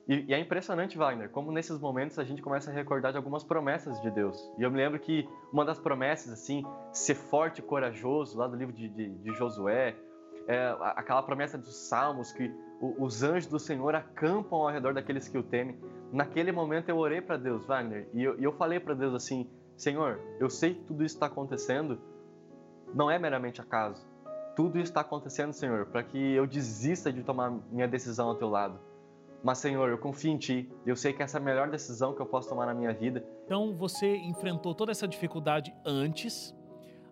E, 0.08 0.25
e, 0.26 0.34
é 0.34 0.40
impressionante, 0.40 0.96
Wagner, 0.96 1.28
como 1.28 1.52
nesses 1.52 1.78
momentos 1.78 2.19
a 2.19 2.25
gente 2.25 2.40
começa 2.40 2.70
a 2.70 2.72
recordar 2.72 3.12
de 3.12 3.19
algumas 3.19 3.44
promessas 3.44 4.00
de 4.00 4.10
Deus. 4.10 4.50
E 4.56 4.62
eu 4.62 4.70
me 4.70 4.78
lembro 4.78 4.99
que 4.99 5.28
uma 5.52 5.66
das 5.66 5.78
promessas, 5.78 6.32
assim, 6.32 6.64
ser 6.90 7.14
forte 7.14 7.59
e 7.59 7.62
corajoso, 7.62 8.38
lá 8.38 8.49
do 8.49 8.56
livro 8.56 8.75
de, 8.75 8.88
de, 8.88 9.11
de 9.11 9.35
Josué, 9.35 9.94
é, 10.47 10.75
aquela 10.97 11.23
promessa 11.23 11.59
dos 11.59 11.76
Salmos, 11.88 12.33
que 12.33 12.50
o, 12.80 13.04
os 13.04 13.23
anjos 13.23 13.50
do 13.50 13.59
Senhor 13.59 13.94
acampam 13.94 14.61
ao 14.61 14.71
redor 14.71 14.94
daqueles 14.94 15.28
que 15.28 15.37
o 15.37 15.42
temem. 15.42 15.78
Naquele 16.11 16.52
momento 16.52 16.88
eu 16.88 16.97
orei 16.97 17.21
para 17.21 17.37
Deus, 17.37 17.66
Wagner, 17.66 18.09
e 18.14 18.25
eu, 18.25 18.40
e 18.40 18.44
eu 18.44 18.52
falei 18.52 18.80
para 18.80 18.94
Deus 18.94 19.14
assim: 19.14 19.47
Senhor, 19.76 20.18
eu 20.40 20.49
sei 20.49 20.73
que 20.73 20.85
tudo 20.85 21.04
isso 21.04 21.16
está 21.16 21.26
acontecendo, 21.26 22.00
não 22.94 23.11
é 23.11 23.18
meramente 23.18 23.61
acaso. 23.61 24.09
Tudo 24.56 24.78
isso 24.78 24.90
está 24.90 25.02
acontecendo, 25.02 25.52
Senhor, 25.52 25.85
para 25.85 26.02
que 26.02 26.18
eu 26.33 26.47
desista 26.47 27.12
de 27.12 27.23
tomar 27.23 27.50
minha 27.71 27.87
decisão 27.87 28.28
ao 28.28 28.35
teu 28.37 28.49
lado 28.49 28.88
mas, 29.42 29.59
Senhor, 29.59 29.88
eu 29.88 29.99
confio 29.99 30.33
em 30.33 30.38
Ti. 30.38 30.71
Eu 30.85 30.97
sei 30.97 31.12
que 31.12 31.23
essa 31.23 31.38
é 31.38 31.40
a 31.40 31.45
melhor 31.45 31.71
decisão 31.71 32.14
que 32.14 32.21
eu 32.21 32.26
posso 32.26 32.49
tomar 32.49 32.66
na 32.66 32.75
minha 32.75 32.92
vida. 32.92 33.25
Então, 33.45 33.75
você 33.75 34.16
enfrentou 34.16 34.75
toda 34.75 34.90
essa 34.90 35.07
dificuldade 35.07 35.73
antes, 35.85 36.54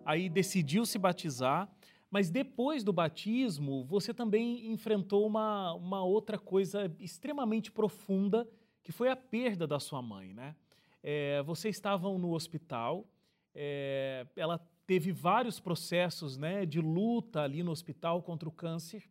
aí 0.05 0.29
decidiu 0.29 0.85
se 0.85 0.97
batizar, 0.97 1.69
mas 2.09 2.29
depois 2.29 2.83
do 2.83 2.93
batismo, 2.93 3.83
você 3.85 4.13
também 4.13 4.71
enfrentou 4.71 5.25
uma, 5.25 5.73
uma 5.73 6.03
outra 6.03 6.37
coisa 6.37 6.93
extremamente 6.99 7.71
profunda, 7.71 8.47
que 8.83 8.91
foi 8.91 9.09
a 9.09 9.15
perda 9.15 9.67
da 9.67 9.79
sua 9.79 10.01
mãe, 10.01 10.33
né? 10.33 10.55
É, 11.03 11.41
vocês 11.43 11.75
estavam 11.75 12.17
no 12.17 12.33
hospital, 12.33 13.05
é, 13.53 14.25
ela 14.35 14.59
teve 14.85 15.11
vários 15.11 15.59
processos 15.59 16.37
né, 16.37 16.65
de 16.65 16.79
luta 16.79 17.41
ali 17.41 17.61
no 17.61 17.71
hospital 17.71 18.21
contra 18.21 18.47
o 18.47 18.51
câncer. 18.51 19.03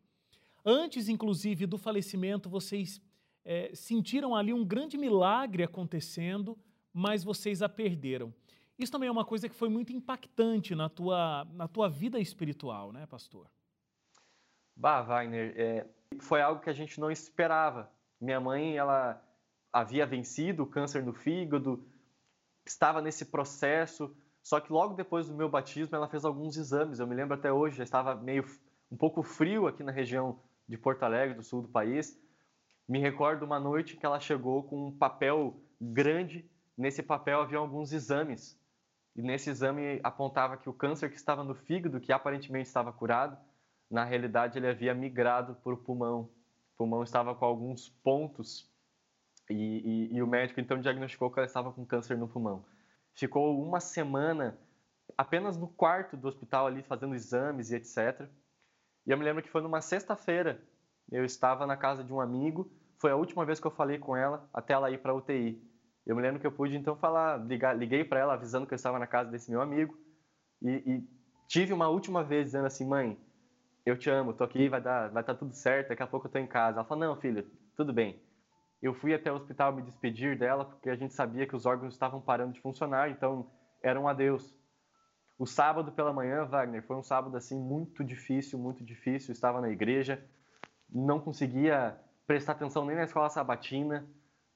Antes, 0.69 1.09
inclusive, 1.09 1.65
do 1.65 1.79
falecimento, 1.79 2.51
vocês 2.51 3.01
é, 3.45 3.71
sentiram 3.73 4.35
ali 4.35 4.53
um 4.53 4.65
grande 4.65 4.99
milagre 4.99 5.63
acontecendo, 5.63 6.59
mas 6.93 7.23
vocês 7.23 7.63
a 7.63 7.69
perderam. 7.69 8.35
Isso 8.77 8.91
também 8.91 9.09
é 9.09 9.13
uma 9.13 9.25
coisa 9.25 9.49
que 9.49 9.55
foi 9.55 9.69
muito 9.69 9.93
impactante 9.93 10.75
na 10.75 10.89
tua, 10.89 11.47
na 11.53 11.69
tua 11.69 11.89
vida 11.89 12.19
espiritual, 12.19 12.93
né, 12.93 13.07
pastor? 13.07 13.49
Bah, 14.75 15.03
Wagner, 15.03 15.55
é, 15.57 15.87
foi 16.19 16.43
algo 16.43 16.61
que 16.61 16.69
a 16.69 16.75
gente 16.75 16.99
não 16.99 17.13
esperava. 17.13 17.89
Minha 18.21 18.41
mãe, 18.41 18.77
ela 18.77 19.23
havia 19.73 20.05
vencido 20.05 20.65
o 20.65 20.67
câncer 20.67 21.05
no 21.05 21.13
fígado, 21.13 21.87
estava 22.67 23.01
nesse 23.01 23.27
processo, 23.27 24.15
só 24.43 24.59
que 24.59 24.73
logo 24.73 24.95
depois 24.95 25.29
do 25.29 25.35
meu 25.35 25.49
batismo 25.49 25.95
ela 25.95 26.09
fez 26.09 26.25
alguns 26.25 26.57
exames. 26.57 26.99
Eu 26.99 27.07
me 27.07 27.15
lembro 27.15 27.35
até 27.35 27.53
hoje, 27.53 27.77
já 27.77 27.85
estava 27.85 28.17
meio 28.17 28.45
um 28.91 28.97
pouco 28.97 29.23
frio 29.23 29.69
aqui 29.69 29.85
na 29.85 29.93
região 29.93 30.41
de 30.69 30.77
Porto 30.77 31.03
Alegre, 31.03 31.35
do 31.35 31.43
sul 31.43 31.63
do 31.63 31.69
país. 31.69 32.19
Me 32.89 32.99
recordo 32.99 33.45
uma 33.45 33.59
noite 33.59 33.97
que 33.97 34.07
ela 34.07 34.21
chegou 34.21 34.63
com 34.63 34.89
um 34.89 34.93
papel 34.93 35.61
grande 35.81 36.49
nesse 36.77 37.03
papel 37.03 37.41
havia 37.41 37.59
alguns 37.59 37.93
exames. 37.93 38.59
E 39.15 39.23
nesse 39.23 39.49
exame 39.49 39.99
apontava 40.03 40.57
que 40.57 40.69
o 40.69 40.75
câncer 40.75 41.09
que 41.09 41.17
estava 41.17 41.43
no 41.43 41.55
fígado, 41.55 42.01
que 42.01 42.13
aparentemente 42.13 42.69
estava 42.69 42.93
curado, 42.93 43.39
na 43.91 44.05
realidade 44.05 44.59
ele 44.59 44.69
havia 44.69 44.95
migrado 44.95 45.55
para 45.55 45.73
o 45.73 45.77
pulmão. 45.77 46.29
O 46.75 46.77
pulmão 46.77 47.03
estava 47.03 47.35
com 47.35 47.45
alguns 47.45 47.89
pontos 47.89 48.71
e, 49.49 49.55
e, 50.13 50.17
e 50.17 50.23
o 50.23 50.27
médico 50.27 50.61
então 50.61 50.81
diagnosticou 50.81 51.31
que 51.31 51.39
ela 51.39 51.47
estava 51.47 51.73
com 51.73 51.87
câncer 51.87 52.19
no 52.19 52.29
pulmão. 52.29 52.65
Ficou 53.15 53.59
uma 53.63 53.81
semana 53.81 54.59
apenas 55.17 55.57
no 55.57 55.69
quarto 55.69 56.17
do 56.17 56.29
hospital 56.29 56.67
ali 56.67 56.83
fazendo 56.83 57.15
exames 57.15 57.71
e 57.71 57.77
etc. 57.77 58.29
E 59.07 59.11
eu 59.11 59.17
me 59.17 59.25
lembro 59.25 59.43
que 59.43 59.51
foi 59.51 59.63
numa 59.63 59.81
sexta-feira. 59.81 60.61
Eu 61.11 61.25
estava 61.25 61.67
na 61.67 61.77
casa 61.77 62.03
de 62.03 62.13
um 62.13 62.21
amigo. 62.21 62.71
Foi 62.99 63.11
a 63.11 63.17
última 63.17 63.45
vez 63.45 63.61
que 63.61 63.67
eu 63.67 63.71
falei 63.71 63.99
com 63.99 64.17
ela 64.17 64.49
até 64.53 64.73
ela 64.75 64.91
ir 64.91 64.99
para 64.99 65.15
UTI. 65.15 65.63
Eu 66.07 66.17
me 66.17 66.23
lembro 66.23 66.41
que 66.41 66.47
eu 66.47 66.53
pude 66.53 66.77
então 66.77 66.97
falar, 66.97 67.37
ligar, 67.37 67.77
liguei 67.77 68.05
para 68.05 68.21
ela 68.21 68.35
avisando 68.35 68.67
que 68.67 68.73
eu 68.73 68.77
estava 68.77 68.99
na 68.99 69.07
casa 69.07 69.31
desse 69.31 69.51
meu 69.51 69.61
amigo 69.61 69.99
e, 70.63 70.71
e, 70.71 71.09
tive 71.49 71.73
uma 71.73 71.89
última 71.89 72.23
vez 72.23 72.47
dizendo 72.47 72.67
assim, 72.67 72.87
mãe, 72.87 73.19
eu 73.85 73.97
te 73.97 74.11
amo, 74.11 74.33
tô 74.33 74.45
aqui, 74.45 74.69
vai 74.69 74.81
dar, 74.81 75.11
vai 75.11 75.23
estar 75.23 75.35
tá 75.35 75.39
tudo 75.39 75.55
certo, 75.55 75.89
daqui 75.89 76.03
a 76.03 76.07
pouco 76.07 76.27
eu 76.27 76.31
tô 76.31 76.39
em 76.39 76.47
casa. 76.47 76.79
Ela 76.79 76.89
falou, 76.89 77.07
não, 77.07 77.21
filho, 77.21 77.47
tudo 77.77 77.93
bem. 77.93 78.21
Eu 78.83 78.95
fui 78.95 79.15
até 79.15 79.33
o 79.33 79.37
hospital 79.37 79.73
me 79.73 79.83
despedir 79.83 80.39
dela 80.39 80.65
porque 80.65 80.91
a 80.91 80.97
gente 80.97 81.15
sabia 81.15 81.47
que 81.47 81.57
os 81.57 81.67
órgãos 81.67 81.95
estavam 81.95 82.21
parando 82.21 82.53
de 82.53 82.61
funcionar, 82.61 83.11
então 83.11 83.51
era 83.83 84.01
um 84.01 84.09
adeus. 84.09 84.55
O 85.39 85.47
sábado 85.47 85.93
pela 85.93 86.13
manhã, 86.13 86.45
Wagner, 86.45 86.83
foi 86.83 86.97
um 86.97 87.03
sábado 87.03 87.37
assim 87.37 87.59
muito 87.59 88.03
difícil, 88.03 88.59
muito 88.59 88.83
difícil. 88.83 89.31
Eu 89.31 89.35
estava 89.35 89.61
na 89.61 89.69
igreja, 89.69 90.25
não 90.89 91.21
conseguia 91.21 91.99
prestar 92.27 92.53
atenção 92.53 92.87
nem 92.87 92.97
na 92.97 93.05
escola 93.05 93.29
sabatina, 93.29 94.07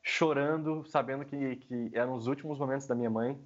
chorando, 0.03 0.85
sabendo 0.87 1.25
que, 1.25 1.57
que 1.57 1.91
eram 1.93 2.15
os 2.15 2.27
últimos 2.27 2.59
momentos 2.59 2.87
da 2.87 2.95
minha 2.95 3.11
mãe. 3.11 3.39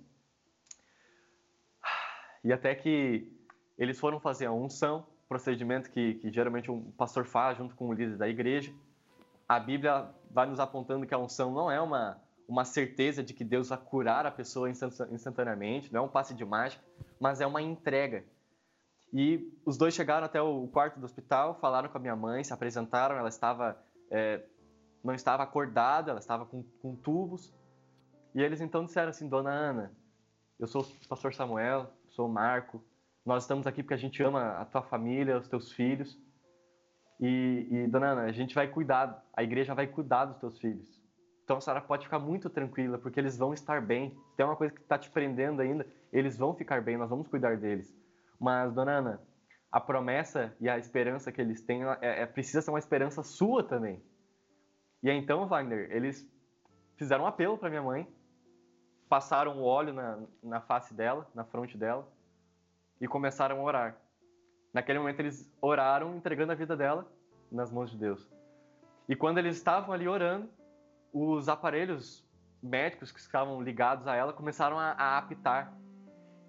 E 2.45 2.53
até 2.53 2.75
que 2.75 3.33
eles 3.77 3.99
foram 3.99 4.21
fazer 4.21 4.47
a 4.47 4.53
unção, 4.53 5.07
procedimento 5.29 5.91
que, 5.91 6.15
que 6.15 6.31
geralmente 6.31 6.71
um 6.71 6.93
pastor 6.93 7.25
faz 7.25 7.59
junto 7.59 7.75
com 7.75 7.89
o 7.89 7.93
líder 7.93 8.17
da 8.17 8.29
igreja. 8.29 8.73
A 9.49 9.59
Bíblia 9.59 10.09
vai 10.31 10.47
nos 10.47 10.61
apontando 10.61 11.07
que 11.07 11.15
a 11.15 11.19
unção 11.19 11.53
não 11.53 11.71
é 11.71 11.81
uma, 11.81 12.23
uma 12.47 12.65
certeza 12.65 13.23
de 13.23 13.35
que 13.35 13.45
Deus 13.45 13.69
vai 13.69 13.79
curar 13.79 14.27
a 14.27 14.31
pessoa 14.31 14.71
instantaneamente, 14.71 15.93
não 15.93 16.01
é 16.01 16.05
um 16.05 16.09
passe 16.09 16.35
de 16.35 16.45
mágica, 16.45 16.83
mas 17.25 17.41
é 17.41 17.47
uma 17.47 17.63
entrega. 17.63 18.23
E 19.11 19.51
os 19.65 19.79
dois 19.79 19.95
chegaram 19.95 20.27
até 20.27 20.43
o 20.43 20.69
quarto 20.69 21.01
do 21.01 21.07
hospital, 21.07 21.59
falaram 21.59 21.89
com 21.89 21.97
a 21.97 22.01
minha 22.01 22.15
mãe, 22.15 22.45
se 22.45 22.53
apresentaram, 22.53 23.17
ela 23.17 23.31
estava 23.31 23.83
é, 24.11 24.45
não 25.03 25.15
estava 25.15 25.43
acordada, 25.43 26.11
ela 26.11 26.21
estava 26.21 26.45
com, 26.45 26.63
com 26.83 26.95
tubos. 26.95 27.51
E 28.35 28.43
eles 28.43 28.61
então 28.61 28.85
disseram 28.85 29.09
assim, 29.09 29.27
Dona 29.27 29.51
Ana, 29.51 29.97
eu 30.61 30.67
sou 30.67 30.83
o 30.83 31.09
pastor 31.09 31.33
Samuel, 31.33 31.91
sou 32.09 32.29
o 32.29 32.31
Marco, 32.31 32.85
nós 33.25 33.45
estamos 33.45 33.67
aqui 33.67 33.83
porque 33.83 33.95
a 33.95 33.99
gente 33.99 34.23
ama 34.23 34.59
a 34.59 34.67
tua 34.67 34.83
família, 34.83 35.39
os 35.39 35.49
teus 35.49 35.73
filhos. 35.73 36.21
E, 37.19 37.69
e, 37.71 37.87
Dona 37.87 38.09
Ana, 38.09 38.23
a 38.25 38.33
gente 38.33 38.55
vai 38.55 38.69
cuidar, 38.69 39.25
a 39.35 39.43
igreja 39.43 39.75
vai 39.75 39.87
cuidar 39.87 40.27
dos 40.27 40.37
teus 40.37 40.59
filhos. 40.59 41.03
Então 41.45 41.59
a 41.59 41.61
senhora 41.61 41.83
pode 41.83 42.05
ficar 42.05 42.19
muito 42.19 42.49
tranquila, 42.49 42.99
porque 42.99 43.21
eles 43.21 43.37
vão 43.37 43.53
estar 43.53 43.81
bem. 43.83 44.19
Tem 44.37 44.47
uma 44.47 44.57
coisa 44.57 44.75
que 44.75 44.81
está 44.81 44.99
te 44.99 45.11
prendendo 45.11 45.61
ainda, 45.61 45.87
eles 46.11 46.39
vão 46.39 46.55
ficar 46.55 46.83
bem, 46.83 46.97
nós 46.97 47.11
vamos 47.11 47.29
cuidar 47.29 47.59
deles. 47.59 47.95
Mas, 48.41 48.73
Dona 48.73 48.93
Ana, 48.93 49.23
a 49.71 49.79
promessa 49.79 50.57
e 50.59 50.69
a 50.69 50.79
esperança 50.79 51.31
que 51.31 51.41
eles 51.41 51.61
têm 51.61 51.85
é, 51.85 52.23
é, 52.23 52.27
precisa 52.27 52.63
ser 52.63 52.71
uma 52.71 52.79
esperança 52.79 53.23
sua 53.23 53.63
também. 53.63 54.03
E 55.03 55.11
aí, 55.11 55.19
então, 55.19 55.47
Wagner, 55.47 55.91
eles 55.91 56.27
fizeram 56.97 57.25
um 57.25 57.27
apelo 57.27 57.59
para 57.59 57.69
minha 57.69 57.83
mãe, 57.83 58.09
passaram 59.09 59.59
o 59.59 59.65
óleo 59.65 59.93
na, 59.93 60.19
na 60.43 60.61
face 60.63 60.95
dela, 60.95 61.29
na 61.35 61.45
fronte 61.45 61.77
dela, 61.77 62.09
e 63.01 63.07
começaram 63.07 63.61
a 63.61 63.63
orar. 63.63 63.97
Naquele 64.73 64.99
momento, 64.99 65.21
eles 65.21 65.53
oraram, 65.61 66.17
entregando 66.17 66.53
a 66.53 66.55
vida 66.55 66.75
dela 66.75 67.07
nas 67.53 67.71
mãos 67.71 67.91
de 67.91 67.99
Deus. 67.99 68.33
E 69.09 69.15
quando 69.15 69.39
eles 69.39 69.57
estavam 69.57 69.93
ali 69.93 70.09
orando, 70.09 70.49
os 71.15 71.49
aparelhos 71.49 72.23
médicos 72.63 73.11
que 73.11 73.21
estavam 73.21 73.63
ligados 73.63 74.07
a 74.07 74.15
ela 74.15 74.33
começaram 74.33 74.79
a, 74.79 74.91
a 74.91 75.19
apitar. 75.19 75.73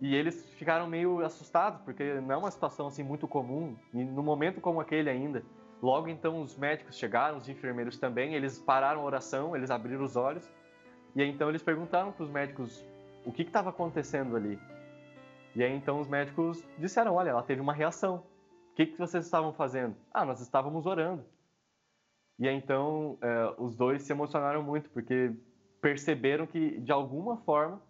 E 0.02 0.14
eles 0.14 0.50
ficaram 0.56 0.88
meio 0.88 1.24
assustados, 1.24 1.80
porque 1.82 2.16
não 2.16 2.34
é 2.34 2.38
uma 2.38 2.52
situação 2.52 2.88
assim 2.88 3.04
muito 3.04 3.28
comum, 3.28 3.78
e 3.94 4.04
num 4.04 4.24
momento 4.24 4.60
como 4.60 4.82
aquele 4.82 5.10
ainda. 5.10 5.42
Logo 5.82 6.10
então 6.10 6.42
os 6.42 6.58
médicos 6.58 6.98
chegaram, 6.98 7.38
os 7.38 7.48
enfermeiros 7.48 7.98
também, 7.98 8.34
eles 8.34 8.60
pararam 8.60 9.02
a 9.02 9.04
oração, 9.06 9.56
eles 9.56 9.70
abriram 9.70 10.04
os 10.04 10.16
olhos 10.16 10.50
e 11.16 11.22
aí, 11.22 11.30
então 11.30 11.48
eles 11.48 11.64
perguntaram 11.64 12.12
para 12.12 12.24
os 12.24 12.30
médicos 12.30 12.86
o 13.26 13.32
que 13.32 13.44
estava 13.44 13.70
acontecendo 13.70 14.36
ali. 14.36 14.60
E 15.56 15.64
aí 15.64 15.74
então 15.74 16.02
os 16.02 16.10
médicos 16.10 16.62
disseram, 16.78 17.16
olha, 17.16 17.30
ela 17.30 17.42
teve 17.42 17.62
uma 17.62 17.72
reação. 17.72 18.18
O 18.72 18.76
que, 18.76 18.86
que 18.86 18.98
vocês 18.98 19.24
estavam 19.24 19.54
fazendo? 19.54 19.96
Ah, 20.14 20.26
nós 20.26 20.42
estávamos 20.42 20.86
orando. 20.86 21.24
E 22.38 22.48
aí 22.48 22.56
então 22.56 23.18
é, 23.22 23.54
os 23.58 23.76
dois 23.76 24.04
se 24.04 24.12
emocionaram 24.12 24.62
muito 24.62 24.90
porque 24.90 25.32
perceberam 25.82 26.46
que 26.46 26.80
de 26.80 26.92
alguma 26.92 27.38
forma 27.38 27.82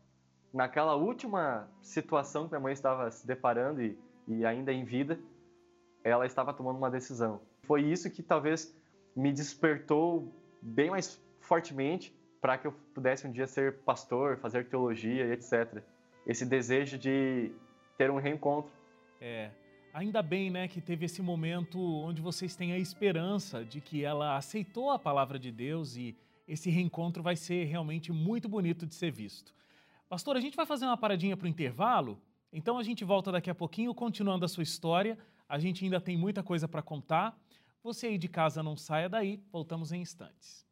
naquela 0.53 0.95
última 0.95 1.69
situação 1.81 2.45
que 2.45 2.51
minha 2.51 2.61
mãe 2.61 2.73
estava 2.73 3.11
se 3.11 3.27
deparando 3.27 3.81
e, 3.81 3.97
e 4.27 4.45
ainda 4.45 4.71
em 4.71 4.85
vida, 4.85 5.19
ela 6.03 6.25
estava 6.25 6.53
tomando 6.53 6.77
uma 6.77 6.89
decisão. 6.89 7.41
Foi 7.63 7.81
isso 7.81 8.09
que 8.09 8.23
talvez 8.23 8.73
me 9.15 9.33
despertou 9.33 10.31
bem 10.61 10.89
mais 10.89 11.21
fortemente 11.41 12.15
para 12.39 12.57
que 12.57 12.67
eu 12.67 12.73
pudesse 12.93 13.27
um 13.27 13.31
dia 13.31 13.47
ser 13.47 13.79
pastor, 13.79 14.37
fazer 14.37 14.69
teologia 14.69 15.25
e 15.25 15.31
etc. 15.31 15.81
Esse 16.25 16.45
desejo 16.45 16.97
de 16.97 17.51
ter 17.97 18.09
um 18.11 18.17
reencontro. 18.17 18.71
É, 19.19 19.49
ainda 19.95 20.21
bem, 20.21 20.49
né, 20.49 20.67
que 20.67 20.81
teve 20.81 21.05
esse 21.05 21.21
momento 21.21 21.79
onde 21.79 22.21
vocês 22.21 22.53
têm 22.53 22.73
a 22.73 22.77
esperança 22.77 23.63
de 23.63 23.79
que 23.79 24.03
ela 24.03 24.35
aceitou 24.35 24.91
a 24.91 24.99
palavra 24.99 25.39
de 25.39 25.49
Deus 25.49 25.95
e 25.95 26.13
esse 26.45 26.69
reencontro 26.69 27.23
vai 27.23 27.37
ser 27.37 27.63
realmente 27.63 28.11
muito 28.11 28.49
bonito 28.49 28.85
de 28.85 28.93
ser 28.93 29.09
visto. 29.09 29.55
Pastor, 30.09 30.35
a 30.35 30.41
gente 30.41 30.57
vai 30.57 30.65
fazer 30.65 30.83
uma 30.85 30.97
paradinha 30.97 31.37
para 31.37 31.45
o 31.45 31.49
intervalo, 31.49 32.19
então 32.51 32.77
a 32.77 32.83
gente 32.83 33.05
volta 33.05 33.31
daqui 33.31 33.49
a 33.49 33.55
pouquinho 33.55 33.95
continuando 33.95 34.43
a 34.43 34.49
sua 34.49 34.63
história. 34.63 35.17
A 35.47 35.57
gente 35.57 35.85
ainda 35.85 36.01
tem 36.01 36.17
muita 36.17 36.43
coisa 36.43 36.67
para 36.67 36.81
contar. 36.81 37.39
Você 37.81 38.07
aí 38.07 38.17
de 38.17 38.27
casa 38.27 38.61
não 38.61 38.75
saia 38.75 39.07
daí, 39.07 39.41
voltamos 39.49 39.93
em 39.93 40.01
instantes. 40.01 40.65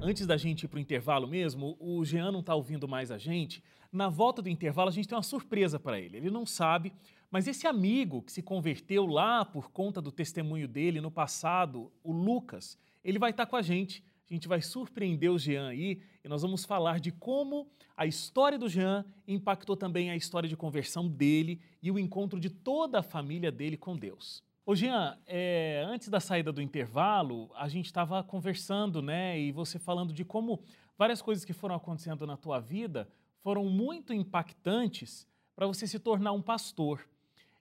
Antes 0.00 0.24
da 0.24 0.36
gente 0.36 0.62
ir 0.62 0.68
para 0.68 0.76
o 0.76 0.80
intervalo 0.80 1.26
mesmo, 1.26 1.76
o 1.80 2.04
Jean 2.04 2.30
não 2.30 2.40
está 2.40 2.54
ouvindo 2.54 2.86
mais 2.86 3.10
a 3.10 3.18
gente. 3.18 3.62
Na 3.90 4.08
volta 4.08 4.40
do 4.40 4.48
intervalo, 4.48 4.88
a 4.88 4.92
gente 4.92 5.08
tem 5.08 5.16
uma 5.16 5.22
surpresa 5.22 5.80
para 5.80 5.98
ele. 5.98 6.16
Ele 6.16 6.30
não 6.30 6.46
sabe, 6.46 6.92
mas 7.30 7.46
esse 7.46 7.66
amigo 7.66 8.22
que 8.22 8.32
se 8.32 8.42
converteu 8.42 9.06
lá 9.06 9.44
por 9.44 9.70
conta 9.70 10.00
do 10.00 10.10
testemunho 10.10 10.66
dele 10.66 11.00
no 11.00 11.10
passado, 11.10 11.92
o 12.02 12.10
Lucas, 12.12 12.78
ele 13.04 13.18
vai 13.18 13.30
estar 13.30 13.44
tá 13.44 13.50
com 13.50 13.56
a 13.56 13.62
gente. 13.62 14.02
A 14.30 14.34
gente 14.34 14.48
vai 14.48 14.60
surpreender 14.60 15.30
o 15.30 15.38
Jean 15.38 15.68
aí 15.68 16.00
e 16.22 16.28
nós 16.28 16.42
vamos 16.42 16.64
falar 16.64 17.00
de 17.00 17.10
como 17.10 17.66
a 17.96 18.06
história 18.06 18.58
do 18.58 18.68
Jean 18.68 19.04
impactou 19.26 19.76
também 19.76 20.10
a 20.10 20.16
história 20.16 20.48
de 20.48 20.56
conversão 20.56 21.08
dele 21.08 21.60
e 21.82 21.90
o 21.90 21.98
encontro 21.98 22.38
de 22.38 22.50
toda 22.50 23.00
a 23.00 23.02
família 23.02 23.50
dele 23.50 23.76
com 23.76 23.96
Deus. 23.96 24.42
Ô 24.64 24.74
Jean, 24.74 25.18
é, 25.26 25.82
antes 25.88 26.08
da 26.08 26.20
saída 26.20 26.52
do 26.52 26.60
intervalo, 26.60 27.50
a 27.54 27.68
gente 27.68 27.86
estava 27.86 28.22
conversando, 28.22 29.00
né? 29.00 29.40
E 29.40 29.50
você 29.50 29.78
falando 29.78 30.12
de 30.12 30.26
como 30.26 30.60
várias 30.96 31.22
coisas 31.22 31.42
que 31.42 31.54
foram 31.54 31.74
acontecendo 31.74 32.26
na 32.26 32.36
tua 32.36 32.60
vida 32.60 33.08
foram 33.40 33.64
muito 33.64 34.12
impactantes 34.12 35.26
para 35.56 35.66
você 35.66 35.86
se 35.86 35.98
tornar 35.98 36.32
um 36.32 36.42
pastor. 36.42 37.08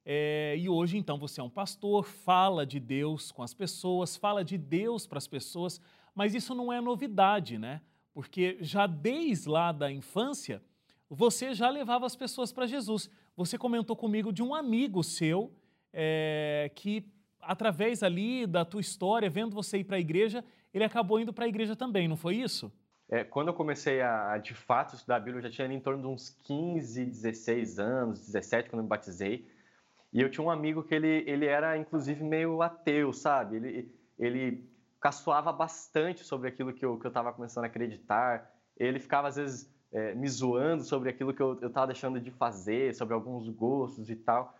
É, 0.09 0.55
e 0.57 0.69
hoje, 0.69 0.97
então, 0.97 1.17
você 1.17 1.41
é 1.41 1.43
um 1.43 1.49
pastor, 1.49 2.05
fala 2.05 2.65
de 2.65 2.79
Deus 2.79 3.29
com 3.29 3.43
as 3.43 3.53
pessoas, 3.53 4.15
fala 4.15 4.41
de 4.41 4.57
Deus 4.57 5.05
para 5.05 5.17
as 5.17 5.27
pessoas, 5.27 5.81
mas 6.15 6.33
isso 6.33 6.55
não 6.55 6.71
é 6.71 6.79
novidade, 6.79 7.57
né? 7.57 7.81
Porque 8.13 8.57
já 8.61 8.87
desde 8.87 9.49
lá 9.49 9.73
da 9.73 9.91
infância, 9.91 10.63
você 11.09 11.53
já 11.53 11.69
levava 11.69 12.05
as 12.05 12.15
pessoas 12.15 12.53
para 12.53 12.65
Jesus. 12.65 13.09
Você 13.35 13.57
comentou 13.57 13.97
comigo 13.97 14.31
de 14.31 14.41
um 14.41 14.55
amigo 14.55 15.03
seu 15.03 15.51
é, 15.91 16.71
que 16.73 17.05
através 17.41 18.01
ali 18.01 18.47
da 18.47 18.63
tua 18.63 18.79
história, 18.79 19.29
vendo 19.29 19.53
você 19.53 19.79
ir 19.79 19.83
para 19.83 19.97
a 19.97 19.99
igreja, 19.99 20.41
ele 20.73 20.85
acabou 20.85 21.19
indo 21.19 21.33
para 21.33 21.43
a 21.43 21.49
igreja 21.49 21.75
também, 21.75 22.07
não 22.07 22.15
foi 22.15 22.37
isso? 22.37 22.71
É, 23.09 23.25
quando 23.25 23.49
eu 23.49 23.53
comecei 23.53 24.01
a, 24.01 24.37
de 24.37 24.53
fato, 24.53 24.95
estudar 24.95 25.17
a 25.17 25.19
Bíblia, 25.19 25.39
eu 25.39 25.43
já 25.43 25.49
tinha 25.49 25.67
em 25.67 25.81
torno 25.81 26.01
de 26.01 26.07
uns 26.07 26.29
15, 26.29 27.03
16 27.03 27.77
anos, 27.77 28.19
17, 28.21 28.69
quando 28.69 28.79
eu 28.79 28.83
me 28.83 28.89
batizei. 28.89 29.45
E 30.17 30.21
eu 30.21 30.31
tinha 30.31 30.43
um 30.43 30.49
amigo 30.49 30.81
que 30.81 30.95
ele, 30.95 31.23
ele 31.27 31.45
era, 31.45 31.77
inclusive, 31.77 32.23
meio 32.23 32.63
ateu, 32.63 33.13
sabe? 33.13 33.57
Ele, 33.57 33.95
ele 34.17 34.67
caçoava 34.99 35.53
bastante 35.53 36.23
sobre 36.23 36.49
aquilo 36.49 36.73
que 36.73 36.83
eu 36.83 36.99
estava 37.05 37.31
começando 37.31 37.65
a 37.65 37.67
acreditar. 37.67 38.51
Ele 38.75 38.99
ficava, 38.99 39.27
às 39.27 39.35
vezes, 39.35 39.71
é, 39.91 40.15
me 40.15 40.27
zoando 40.27 40.83
sobre 40.83 41.11
aquilo 41.11 41.35
que 41.35 41.39
eu 41.39 41.53
estava 41.67 41.85
deixando 41.85 42.19
de 42.19 42.31
fazer, 42.31 42.95
sobre 42.95 43.13
alguns 43.13 43.47
gostos 43.49 44.09
e 44.09 44.15
tal. 44.15 44.57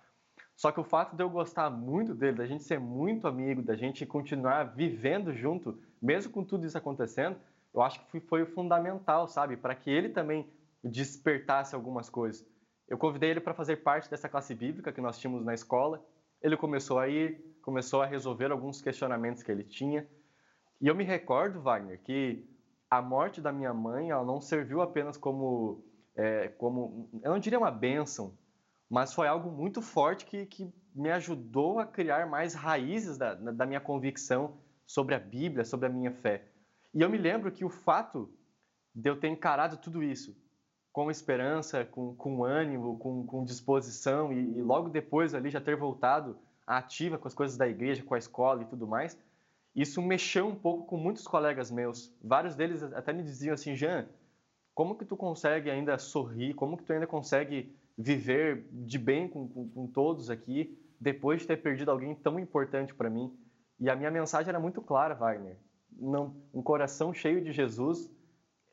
Só 0.55 0.71
que 0.71 0.79
o 0.79 0.83
fato 0.83 1.15
de 1.15 1.23
eu 1.23 1.29
gostar 1.31 1.71
muito 1.71 2.13
dele, 2.13 2.37
da 2.37 2.45
gente 2.45 2.63
ser 2.63 2.79
muito 2.79 3.27
amigo, 3.27 3.63
da 3.63 3.75
gente 3.75 4.05
continuar 4.05 4.75
vivendo 4.75 5.33
junto, 5.33 5.81
mesmo 5.99 6.31
com 6.31 6.43
tudo 6.43 6.67
isso 6.67 6.77
acontecendo, 6.77 7.35
eu 7.73 7.81
acho 7.81 8.05
que 8.11 8.19
foi 8.19 8.45
fundamental, 8.45 9.27
sabe, 9.27 9.57
para 9.57 9.73
que 9.73 9.89
ele 9.89 10.09
também 10.09 10.47
despertasse 10.83 11.73
algumas 11.73 12.11
coisas. 12.11 12.45
Eu 12.87 12.97
convidei 12.97 13.31
ele 13.31 13.41
para 13.41 13.53
fazer 13.53 13.77
parte 13.77 14.09
dessa 14.09 14.29
classe 14.29 14.55
bíblica 14.55 14.93
que 14.93 15.01
nós 15.01 15.19
tínhamos 15.19 15.43
na 15.43 15.53
escola. 15.53 16.03
Ele 16.41 16.55
começou 16.55 16.99
a 16.99 17.07
ir, 17.09 17.43
começou 17.61 18.01
a 18.01 18.05
resolver 18.05 18.51
alguns 18.51 18.81
questionamentos 18.81 19.43
que 19.43 19.51
ele 19.51 19.63
tinha. 19.63 20.07
E 20.79 20.87
eu 20.87 20.95
me 20.95 21.03
recordo, 21.03 21.61
Wagner, 21.61 22.01
que 22.01 22.47
a 22.89 23.01
morte 23.01 23.41
da 23.41 23.51
minha 23.51 23.73
mãe 23.73 24.11
ela 24.11 24.23
não 24.23 24.39
serviu 24.39 24.81
apenas 24.81 25.17
como, 25.17 25.83
é, 26.15 26.47
como 26.49 27.09
eu 27.23 27.31
não 27.31 27.39
diria 27.39 27.59
uma 27.59 27.71
bênção, 27.71 28.37
mas 28.89 29.13
foi 29.13 29.27
algo 29.27 29.51
muito 29.51 29.81
forte 29.81 30.25
que, 30.25 30.45
que 30.45 30.71
me 30.95 31.11
ajudou 31.11 31.79
a 31.79 31.85
criar 31.85 32.25
mais 32.27 32.53
raízes 32.53 33.17
da, 33.17 33.33
da 33.33 33.65
minha 33.65 33.81
convicção 33.81 34.61
sobre 34.85 35.13
a 35.13 35.19
Bíblia, 35.19 35.65
sobre 35.65 35.87
a 35.87 35.89
minha 35.89 36.11
fé. 36.11 36.47
E 36.93 37.01
eu 37.01 37.09
me 37.09 37.17
lembro 37.17 37.51
que 37.51 37.65
o 37.65 37.69
fato 37.69 38.33
de 38.95 39.09
eu 39.09 39.19
ter 39.19 39.27
encarado 39.27 39.77
tudo 39.77 40.01
isso 40.01 40.33
com 40.97 41.11
esperança, 41.11 41.85
com, 41.85 42.15
com 42.15 42.43
ânimo, 42.43 42.97
com, 42.97 43.23
com 43.23 43.43
disposição 43.43 44.33
e, 44.33 44.57
e, 44.57 44.61
logo 44.63 44.89
depois 44.89 45.35
ali 45.35 45.51
já 45.51 45.61
ter 45.61 45.75
voltado 45.75 46.35
ativa 46.65 47.19
com 47.19 47.27
as 47.27 47.35
coisas 47.35 47.55
da 47.55 47.67
igreja, 47.67 48.01
com 48.01 48.15
a 48.15 48.17
escola 48.17 48.63
e 48.63 48.65
tudo 48.65 48.87
mais, 48.87 49.15
isso 49.75 50.01
mexeu 50.01 50.47
um 50.47 50.55
pouco 50.55 50.87
com 50.87 50.97
muitos 50.97 51.27
colegas 51.27 51.69
meus. 51.69 52.11
Vários 52.19 52.55
deles 52.55 52.81
até 52.81 53.13
me 53.13 53.21
diziam 53.21 53.53
assim, 53.53 53.75
Jean, 53.75 54.07
como 54.73 54.95
que 54.95 55.05
tu 55.05 55.15
consegue 55.15 55.69
ainda 55.69 55.99
sorrir? 55.99 56.55
Como 56.55 56.75
que 56.75 56.83
tu 56.83 56.91
ainda 56.91 57.05
consegue 57.05 57.71
viver 57.95 58.65
de 58.71 58.97
bem 58.97 59.27
com, 59.27 59.47
com, 59.47 59.69
com 59.69 59.85
todos 59.85 60.31
aqui 60.31 60.75
depois 60.99 61.41
de 61.41 61.47
ter 61.47 61.57
perdido 61.57 61.91
alguém 61.91 62.15
tão 62.15 62.39
importante 62.39 62.95
para 62.95 63.07
mim? 63.07 63.31
E 63.79 63.87
a 63.87 63.95
minha 63.95 64.09
mensagem 64.09 64.49
era 64.49 64.59
muito 64.59 64.81
clara, 64.81 65.13
Wagner. 65.13 65.59
Não, 65.91 66.35
um 66.51 66.63
coração 66.63 67.13
cheio 67.13 67.39
de 67.43 67.51
Jesus 67.51 68.11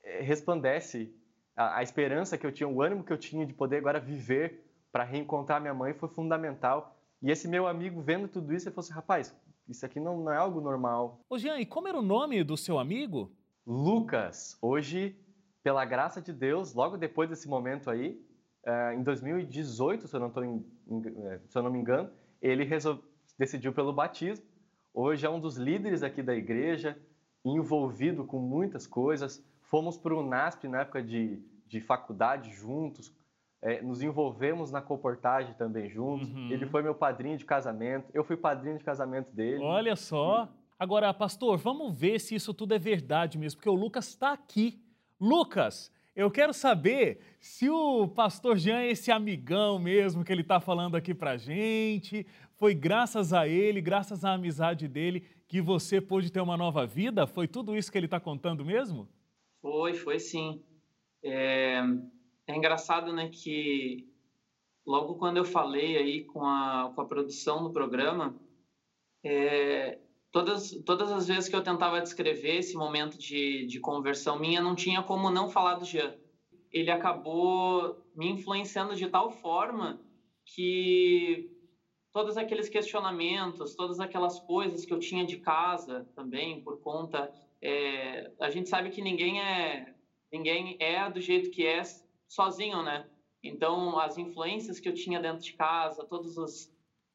eh, 0.02 0.22
resplandece 0.22 1.14
a, 1.56 1.78
a 1.78 1.82
esperança 1.82 2.36
que 2.36 2.46
eu 2.46 2.52
tinha, 2.52 2.68
o 2.68 2.82
ânimo 2.82 3.04
que 3.04 3.12
eu 3.12 3.18
tinha 3.18 3.46
de 3.46 3.52
poder 3.52 3.78
agora 3.78 4.00
viver 4.00 4.64
para 4.92 5.04
reencontrar 5.04 5.60
minha 5.60 5.74
mãe 5.74 5.92
foi 5.92 6.08
fundamental. 6.08 6.96
E 7.22 7.30
esse 7.30 7.48
meu 7.48 7.66
amigo 7.66 8.00
vendo 8.00 8.28
tudo 8.28 8.52
isso, 8.52 8.68
ele 8.68 8.74
falou 8.74 8.84
assim, 8.84 8.94
rapaz, 8.94 9.34
isso 9.68 9.84
aqui 9.84 9.98
não, 9.98 10.20
não 10.20 10.32
é 10.32 10.36
algo 10.36 10.60
normal. 10.60 11.20
Ô 11.28 11.38
Jean, 11.38 11.58
e 11.58 11.66
como 11.66 11.88
era 11.88 11.98
o 11.98 12.02
nome 12.02 12.44
do 12.44 12.56
seu 12.56 12.78
amigo? 12.78 13.32
Lucas. 13.66 14.58
Hoje, 14.60 15.16
pela 15.62 15.84
graça 15.84 16.20
de 16.20 16.32
Deus, 16.32 16.74
logo 16.74 16.96
depois 16.96 17.30
desse 17.30 17.48
momento 17.48 17.90
aí, 17.90 18.20
eh, 18.66 18.94
em 18.94 19.02
2018, 19.02 20.06
se 20.06 20.14
eu 20.14 20.20
não, 20.20 20.30
tô 20.30 20.44
em, 20.44 20.64
eh, 21.26 21.40
se 21.48 21.56
eu 21.56 21.62
não 21.62 21.70
me 21.70 21.78
engano, 21.78 22.10
ele 22.42 22.64
resol... 22.64 23.02
decidiu 23.38 23.72
pelo 23.72 23.92
batismo. 23.92 24.44
Hoje 24.92 25.26
é 25.26 25.30
um 25.30 25.40
dos 25.40 25.56
líderes 25.56 26.02
aqui 26.02 26.22
da 26.22 26.34
igreja, 26.34 26.96
envolvido 27.44 28.24
com 28.24 28.38
muitas 28.38 28.86
coisas. 28.86 29.42
Fomos 29.74 29.98
para 29.98 30.14
o 30.14 30.24
NASP 30.24 30.68
na 30.68 30.82
época 30.82 31.02
de, 31.02 31.42
de 31.66 31.80
faculdade 31.80 32.52
juntos, 32.52 33.12
é, 33.60 33.82
nos 33.82 34.02
envolvemos 34.02 34.70
na 34.70 34.80
comportagem 34.80 35.52
também 35.54 35.90
juntos. 35.90 36.30
Uhum. 36.30 36.48
Ele 36.48 36.64
foi 36.64 36.80
meu 36.80 36.94
padrinho 36.94 37.36
de 37.36 37.44
casamento, 37.44 38.08
eu 38.14 38.22
fui 38.22 38.36
padrinho 38.36 38.78
de 38.78 38.84
casamento 38.84 39.32
dele. 39.32 39.64
Olha 39.64 39.96
só. 39.96 40.48
Agora, 40.78 41.12
pastor, 41.12 41.58
vamos 41.58 41.92
ver 41.92 42.20
se 42.20 42.36
isso 42.36 42.54
tudo 42.54 42.72
é 42.72 42.78
verdade 42.78 43.36
mesmo, 43.36 43.58
porque 43.58 43.68
o 43.68 43.74
Lucas 43.74 44.06
está 44.06 44.32
aqui. 44.32 44.80
Lucas, 45.20 45.90
eu 46.14 46.30
quero 46.30 46.54
saber 46.54 47.18
se 47.40 47.68
o 47.68 48.06
pastor 48.06 48.56
Jean 48.56 48.78
é 48.78 48.90
esse 48.92 49.10
amigão 49.10 49.80
mesmo 49.80 50.22
que 50.22 50.30
ele 50.30 50.42
está 50.42 50.60
falando 50.60 50.96
aqui 50.96 51.12
para 51.12 51.36
gente. 51.36 52.24
Foi 52.52 52.76
graças 52.76 53.32
a 53.32 53.48
ele, 53.48 53.80
graças 53.80 54.24
à 54.24 54.34
amizade 54.34 54.86
dele, 54.86 55.26
que 55.48 55.60
você 55.60 56.00
pôde 56.00 56.30
ter 56.30 56.40
uma 56.40 56.56
nova 56.56 56.86
vida? 56.86 57.26
Foi 57.26 57.48
tudo 57.48 57.76
isso 57.76 57.90
que 57.90 57.98
ele 57.98 58.06
está 58.06 58.20
contando 58.20 58.64
mesmo? 58.64 59.08
Foi, 59.64 59.94
foi 59.94 60.18
sim. 60.20 60.60
É, 61.22 61.80
é 62.46 62.54
engraçado, 62.54 63.12
né, 63.12 63.30
que 63.32 64.04
logo 64.86 65.16
quando 65.16 65.38
eu 65.38 65.44
falei 65.44 65.96
aí 65.98 66.24
com 66.26 66.44
a, 66.46 66.92
com 66.94 67.00
a 67.02 67.06
produção 67.06 67.62
do 67.64 67.72
programa, 67.72 68.34
é, 69.24 69.98
todas, 70.32 70.70
todas 70.84 71.10
as 71.12 71.26
vezes 71.26 71.48
que 71.48 71.56
eu 71.56 71.62
tentava 71.62 72.00
descrever 72.02 72.58
esse 72.58 72.76
momento 72.76 73.18
de, 73.18 73.66
de 73.66 73.80
conversão 73.80 74.36
minha, 74.38 74.60
não 74.60 74.74
tinha 74.74 75.02
como 75.02 75.30
não 75.30 75.48
falar 75.48 75.74
do 75.74 75.84
Jean. 75.84 76.14
Ele 76.72 76.90
acabou 76.90 77.96
me 78.14 78.28
influenciando 78.30 78.96
de 78.96 79.08
tal 79.08 79.30
forma 79.30 80.00
que 80.46 81.48
todos 82.12 82.36
aqueles 82.36 82.68
questionamentos, 82.68 83.74
todas 83.76 84.00
aquelas 84.00 84.40
coisas 84.40 84.84
que 84.86 84.92
eu 84.94 84.98
tinha 85.00 85.24
de 85.26 85.38
casa 85.38 86.06
também, 86.14 86.60
por 86.62 86.80
conta. 86.80 87.32
É, 87.64 88.30
a 88.40 88.50
gente 88.50 88.68
sabe 88.68 88.90
que 88.90 89.00
ninguém 89.00 89.40
é, 89.40 89.94
ninguém 90.30 90.76
é 90.78 91.08
do 91.08 91.20
jeito 91.20 91.50
que 91.50 91.66
é 91.66 91.82
sozinho, 92.28 92.82
né? 92.82 93.08
Então, 93.42 93.98
as 93.98 94.18
influências 94.18 94.78
que 94.78 94.88
eu 94.88 94.94
tinha 94.94 95.18
dentro 95.18 95.42
de 95.42 95.54
casa, 95.54 96.04
todas 96.06 96.36
as, 96.36 96.70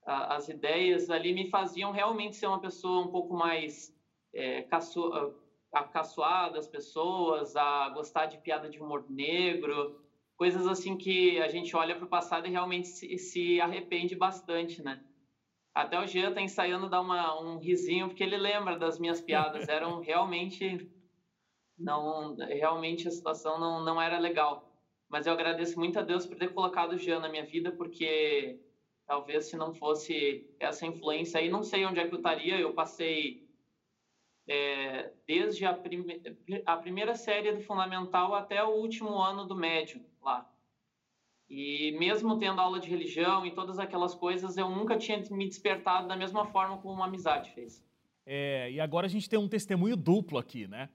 as 0.05 0.47
ideias 0.47 1.09
ali 1.09 1.33
me 1.33 1.49
faziam 1.49 1.91
realmente 1.91 2.35
ser 2.35 2.47
uma 2.47 2.59
pessoa 2.59 3.05
um 3.05 3.11
pouco 3.11 3.35
mais 3.35 3.91
é, 4.33 4.63
caço, 4.63 5.11
caçoada 5.91 6.55
das 6.55 6.67
pessoas, 6.67 7.55
a 7.55 7.89
gostar 7.89 8.25
de 8.25 8.39
piada 8.39 8.69
de 8.69 8.79
humor 8.79 9.05
negro, 9.07 9.95
coisas 10.35 10.67
assim 10.67 10.97
que 10.97 11.39
a 11.39 11.47
gente 11.47 11.75
olha 11.75 11.95
para 11.95 12.05
o 12.05 12.09
passado 12.09 12.47
e 12.47 12.51
realmente 12.51 12.87
se, 12.87 13.17
se, 13.19 13.61
arrepende 13.61 14.15
bastante, 14.15 14.81
né? 14.81 14.99
Até 15.73 15.99
o 15.99 16.07
Jean 16.07 16.33
tá 16.33 16.41
ensaiando 16.41 16.89
dar 16.89 17.01
uma, 17.01 17.39
um 17.39 17.57
risinho 17.57 18.07
porque 18.07 18.23
ele 18.23 18.37
lembra 18.37 18.77
das 18.77 18.99
minhas 18.99 19.21
piadas, 19.21 19.67
eram 19.69 19.99
realmente 19.99 20.77
não 21.77 22.35
realmente 22.35 23.07
a 23.07 23.11
situação 23.11 23.57
não, 23.59 23.81
não 23.83 24.01
era 24.01 24.17
legal 24.17 24.65
mas 25.09 25.25
eu 25.25 25.33
agradeço 25.33 25.77
muito 25.79 25.97
a 25.99 26.03
Deus 26.03 26.25
por 26.25 26.37
ter 26.37 26.53
colocado 26.53 26.91
o 26.93 26.97
Jean 26.97 27.19
na 27.19 27.29
minha 27.29 27.43
vida, 27.43 27.71
porque 27.71 28.55
talvez 29.07 29.49
se 29.49 29.57
não 29.57 29.73
fosse 29.73 30.45
essa 30.59 30.85
influência 30.85 31.39
aí, 31.39 31.49
não 31.49 31.63
sei 31.63 31.85
onde 31.85 31.99
é 31.99 32.07
que 32.07 32.13
eu 32.13 32.17
estaria. 32.19 32.59
Eu 32.59 32.73
passei 32.73 33.39
é, 34.47 35.11
desde 35.27 35.65
a, 35.65 35.73
prime 35.73 36.21
a 36.65 36.77
primeira 36.77 37.15
série 37.15 37.51
do 37.51 37.61
Fundamental 37.61 38.33
até 38.35 38.63
o 38.63 38.69
último 38.69 39.17
ano 39.19 39.45
do 39.45 39.55
médio 39.55 40.03
lá. 40.21 40.48
E 41.49 41.95
mesmo 41.97 42.37
tendo 42.37 42.61
aula 42.61 42.79
de 42.79 42.87
religião 42.87 43.45
e 43.45 43.51
todas 43.51 43.79
aquelas 43.79 44.13
coisas, 44.13 44.55
eu 44.55 44.69
nunca 44.69 44.97
tinha 44.97 45.21
me 45.31 45.47
despertado 45.47 46.07
da 46.07 46.15
mesma 46.15 46.45
forma 46.45 46.77
como 46.77 46.93
uma 46.93 47.05
amizade 47.05 47.51
fez. 47.51 47.83
É, 48.25 48.71
e 48.71 48.79
agora 48.79 49.07
a 49.07 49.09
gente 49.09 49.27
tem 49.27 49.39
um 49.39 49.47
testemunho 49.47 49.97
duplo 49.97 50.37
aqui, 50.37 50.67
né? 50.67 50.89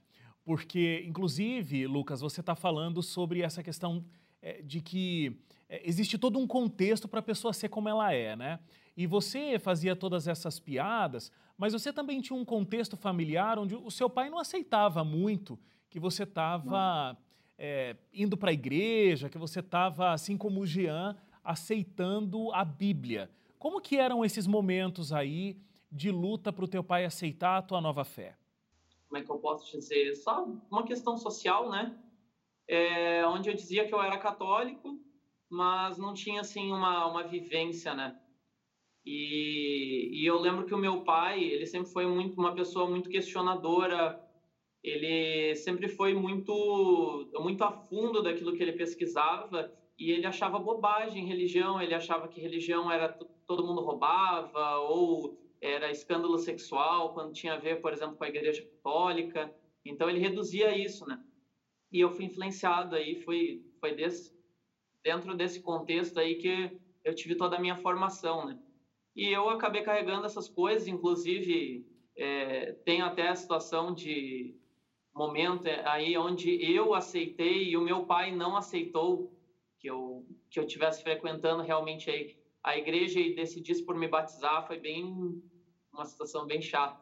Porque, 0.44 1.02
inclusive, 1.06 1.86
Lucas, 1.86 2.20
você 2.20 2.40
está 2.40 2.54
falando 2.54 3.02
sobre 3.02 3.40
essa 3.40 3.62
questão 3.62 4.04
é, 4.40 4.62
de 4.62 4.80
que 4.80 5.36
é, 5.68 5.82
existe 5.88 6.16
todo 6.16 6.38
um 6.38 6.46
contexto 6.46 7.08
para 7.08 7.18
a 7.18 7.22
pessoa 7.22 7.52
ser 7.52 7.68
como 7.68 7.88
ela 7.88 8.12
é, 8.12 8.36
né? 8.36 8.60
E 8.96 9.06
você 9.06 9.58
fazia 9.58 9.96
todas 9.96 10.28
essas 10.28 10.60
piadas, 10.60 11.32
mas 11.58 11.72
você 11.72 11.92
também 11.92 12.20
tinha 12.20 12.38
um 12.38 12.44
contexto 12.44 12.96
familiar 12.96 13.58
onde 13.58 13.74
o 13.74 13.90
seu 13.90 14.08
pai 14.08 14.30
não 14.30 14.38
aceitava 14.38 15.02
muito 15.02 15.58
que 15.90 15.98
você 15.98 16.22
estava 16.22 17.16
é, 17.58 17.96
indo 18.12 18.36
para 18.36 18.50
a 18.50 18.54
igreja, 18.54 19.28
que 19.28 19.38
você 19.38 19.60
estava, 19.60 20.12
assim 20.12 20.36
como 20.36 20.60
o 20.60 20.66
Jean, 20.66 21.16
aceitando 21.42 22.52
a 22.52 22.64
Bíblia. 22.64 23.30
Como 23.58 23.80
que 23.80 23.96
eram 23.96 24.24
esses 24.24 24.46
momentos 24.46 25.12
aí 25.12 25.56
de 25.90 26.10
luta 26.10 26.52
para 26.52 26.64
o 26.64 26.68
teu 26.68 26.82
pai 26.82 27.04
aceitar 27.04 27.58
a 27.58 27.62
tua 27.62 27.80
nova 27.80 28.04
fé? 28.04 28.36
como 29.14 29.22
é 29.22 29.24
que 29.24 29.30
eu 29.30 29.38
posso 29.38 29.70
dizer, 29.70 30.16
só 30.16 30.44
uma 30.68 30.82
questão 30.82 31.16
social, 31.16 31.70
né? 31.70 31.96
É, 32.66 33.24
onde 33.28 33.48
eu 33.48 33.54
dizia 33.54 33.86
que 33.86 33.94
eu 33.94 34.02
era 34.02 34.18
católico, 34.18 34.98
mas 35.48 35.96
não 35.98 36.12
tinha 36.12 36.40
assim 36.40 36.72
uma, 36.72 37.06
uma 37.06 37.22
vivência, 37.22 37.94
né? 37.94 38.18
E, 39.06 40.10
e 40.12 40.26
eu 40.26 40.40
lembro 40.40 40.66
que 40.66 40.74
o 40.74 40.78
meu 40.78 41.04
pai, 41.04 41.44
ele 41.44 41.64
sempre 41.64 41.92
foi 41.92 42.06
muito 42.06 42.40
uma 42.40 42.56
pessoa 42.56 42.90
muito 42.90 43.08
questionadora, 43.08 44.20
ele 44.84 45.56
sempre 45.56 45.88
foi 45.88 46.14
muito 46.14 47.26
muito 47.34 47.64
a 47.64 47.72
fundo 47.72 48.22
daquilo 48.22 48.52
que 48.54 48.62
ele 48.62 48.74
pesquisava 48.74 49.72
e 49.98 50.10
ele 50.10 50.26
achava 50.26 50.58
bobagem 50.58 51.26
religião, 51.26 51.80
ele 51.80 51.94
achava 51.94 52.28
que 52.28 52.40
religião 52.40 52.90
era 52.92 53.16
todo 53.46 53.66
mundo 53.66 53.80
roubava 53.80 54.78
ou 54.80 55.34
era 55.60 55.90
escândalo 55.90 56.38
sexual, 56.38 57.14
quando 57.14 57.32
tinha 57.32 57.54
a 57.54 57.58
ver, 57.58 57.80
por 57.80 57.94
exemplo, 57.94 58.16
com 58.16 58.24
a 58.24 58.28
Igreja 58.28 58.62
Católica. 58.62 59.50
Então 59.84 60.10
ele 60.10 60.18
reduzia 60.18 60.76
isso, 60.76 61.06
né? 61.06 61.16
E 61.90 62.00
eu 62.00 62.10
fui 62.10 62.26
influenciado 62.26 62.94
aí, 62.96 63.22
foi 63.22 63.62
foi 63.80 63.94
desse, 63.94 64.30
dentro 65.02 65.34
desse 65.34 65.60
contexto 65.62 66.18
aí 66.18 66.36
que 66.36 66.70
eu 67.04 67.14
tive 67.14 67.36
toda 67.36 67.56
a 67.56 67.60
minha 67.60 67.76
formação, 67.76 68.46
né? 68.46 68.58
E 69.16 69.28
eu 69.28 69.48
acabei 69.48 69.82
carregando 69.82 70.26
essas 70.26 70.48
coisas, 70.48 70.86
inclusive 70.88 71.86
é, 72.16 72.72
tem 72.84 73.00
até 73.02 73.28
a 73.28 73.36
situação 73.36 73.94
de 73.94 74.54
momento 75.14 75.68
aí 75.84 76.18
onde 76.18 76.50
eu 76.50 76.94
aceitei 76.94 77.68
e 77.68 77.76
o 77.76 77.80
meu 77.80 78.04
pai 78.04 78.34
não 78.34 78.56
aceitou 78.56 79.32
que 79.78 79.88
eu 79.88 80.26
que 80.50 80.58
eu 80.58 80.66
tivesse 80.66 81.02
frequentando 81.02 81.62
realmente 81.62 82.10
aí 82.10 82.36
a 82.62 82.76
igreja 82.76 83.20
e 83.20 83.34
decidisse 83.34 83.82
por 83.82 83.94
me 83.94 84.08
batizar 84.08 84.66
foi 84.66 84.78
bem 84.78 85.42
uma 85.92 86.04
situação 86.04 86.46
bem 86.46 86.60
chata. 86.60 87.00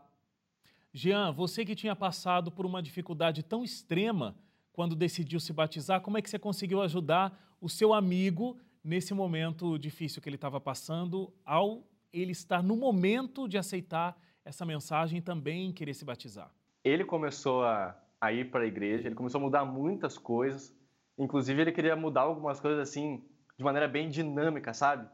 Jean, 0.92 1.33
você 1.33 1.64
que 1.64 1.75
tinha 1.75 1.96
passado 1.96 2.53
por 2.53 2.66
uma 2.66 2.83
dificuldade 2.83 3.42
tão 3.42 3.64
extrema 3.64 4.37
quando 4.72 4.94
decidiu 4.94 5.40
se 5.40 5.53
batizar, 5.53 6.01
como 6.01 6.18
é 6.18 6.22
que 6.22 6.29
você 6.29 6.38
conseguiu 6.38 6.83
ajudar 6.83 7.57
o 7.61 7.68
seu 7.68 7.94
amigo 7.94 8.59
nesse 8.85 9.14
momento 9.14 9.79
difícil 9.79 10.20
que 10.20 10.29
ele 10.29 10.37
estava 10.37 10.61
passando, 10.61 11.33
ao 11.44 11.87
ele 12.12 12.33
estar 12.33 12.62
no 12.62 12.77
momento 12.77 13.48
de 13.48 13.57
aceitar 13.57 14.20
essa 14.44 14.66
mensagem 14.66 15.18
e 15.18 15.22
também 15.22 15.72
querer 15.72 15.94
se 15.94 16.05
batizar? 16.05 16.51
Ele 16.85 17.05
começou 17.05 17.64
a, 17.64 17.96
a 18.22 18.32
ir 18.32 18.52
para 18.52 18.62
a 18.62 18.66
igreja, 18.66 19.08
ele 19.08 19.16
começou 19.16 19.40
a 19.40 19.42
mudar 19.42 19.64
muitas 19.64 20.16
coisas, 20.16 20.72
inclusive 21.18 21.61
ele 21.61 21.72
queria 21.72 21.96
mudar 21.96 22.20
algumas 22.20 22.61
coisas 22.61 22.78
assim 22.78 23.20
de 23.58 23.64
maneira 23.64 23.88
bem 23.88 24.08
dinâmica, 24.08 24.72
sabe? 24.72 25.08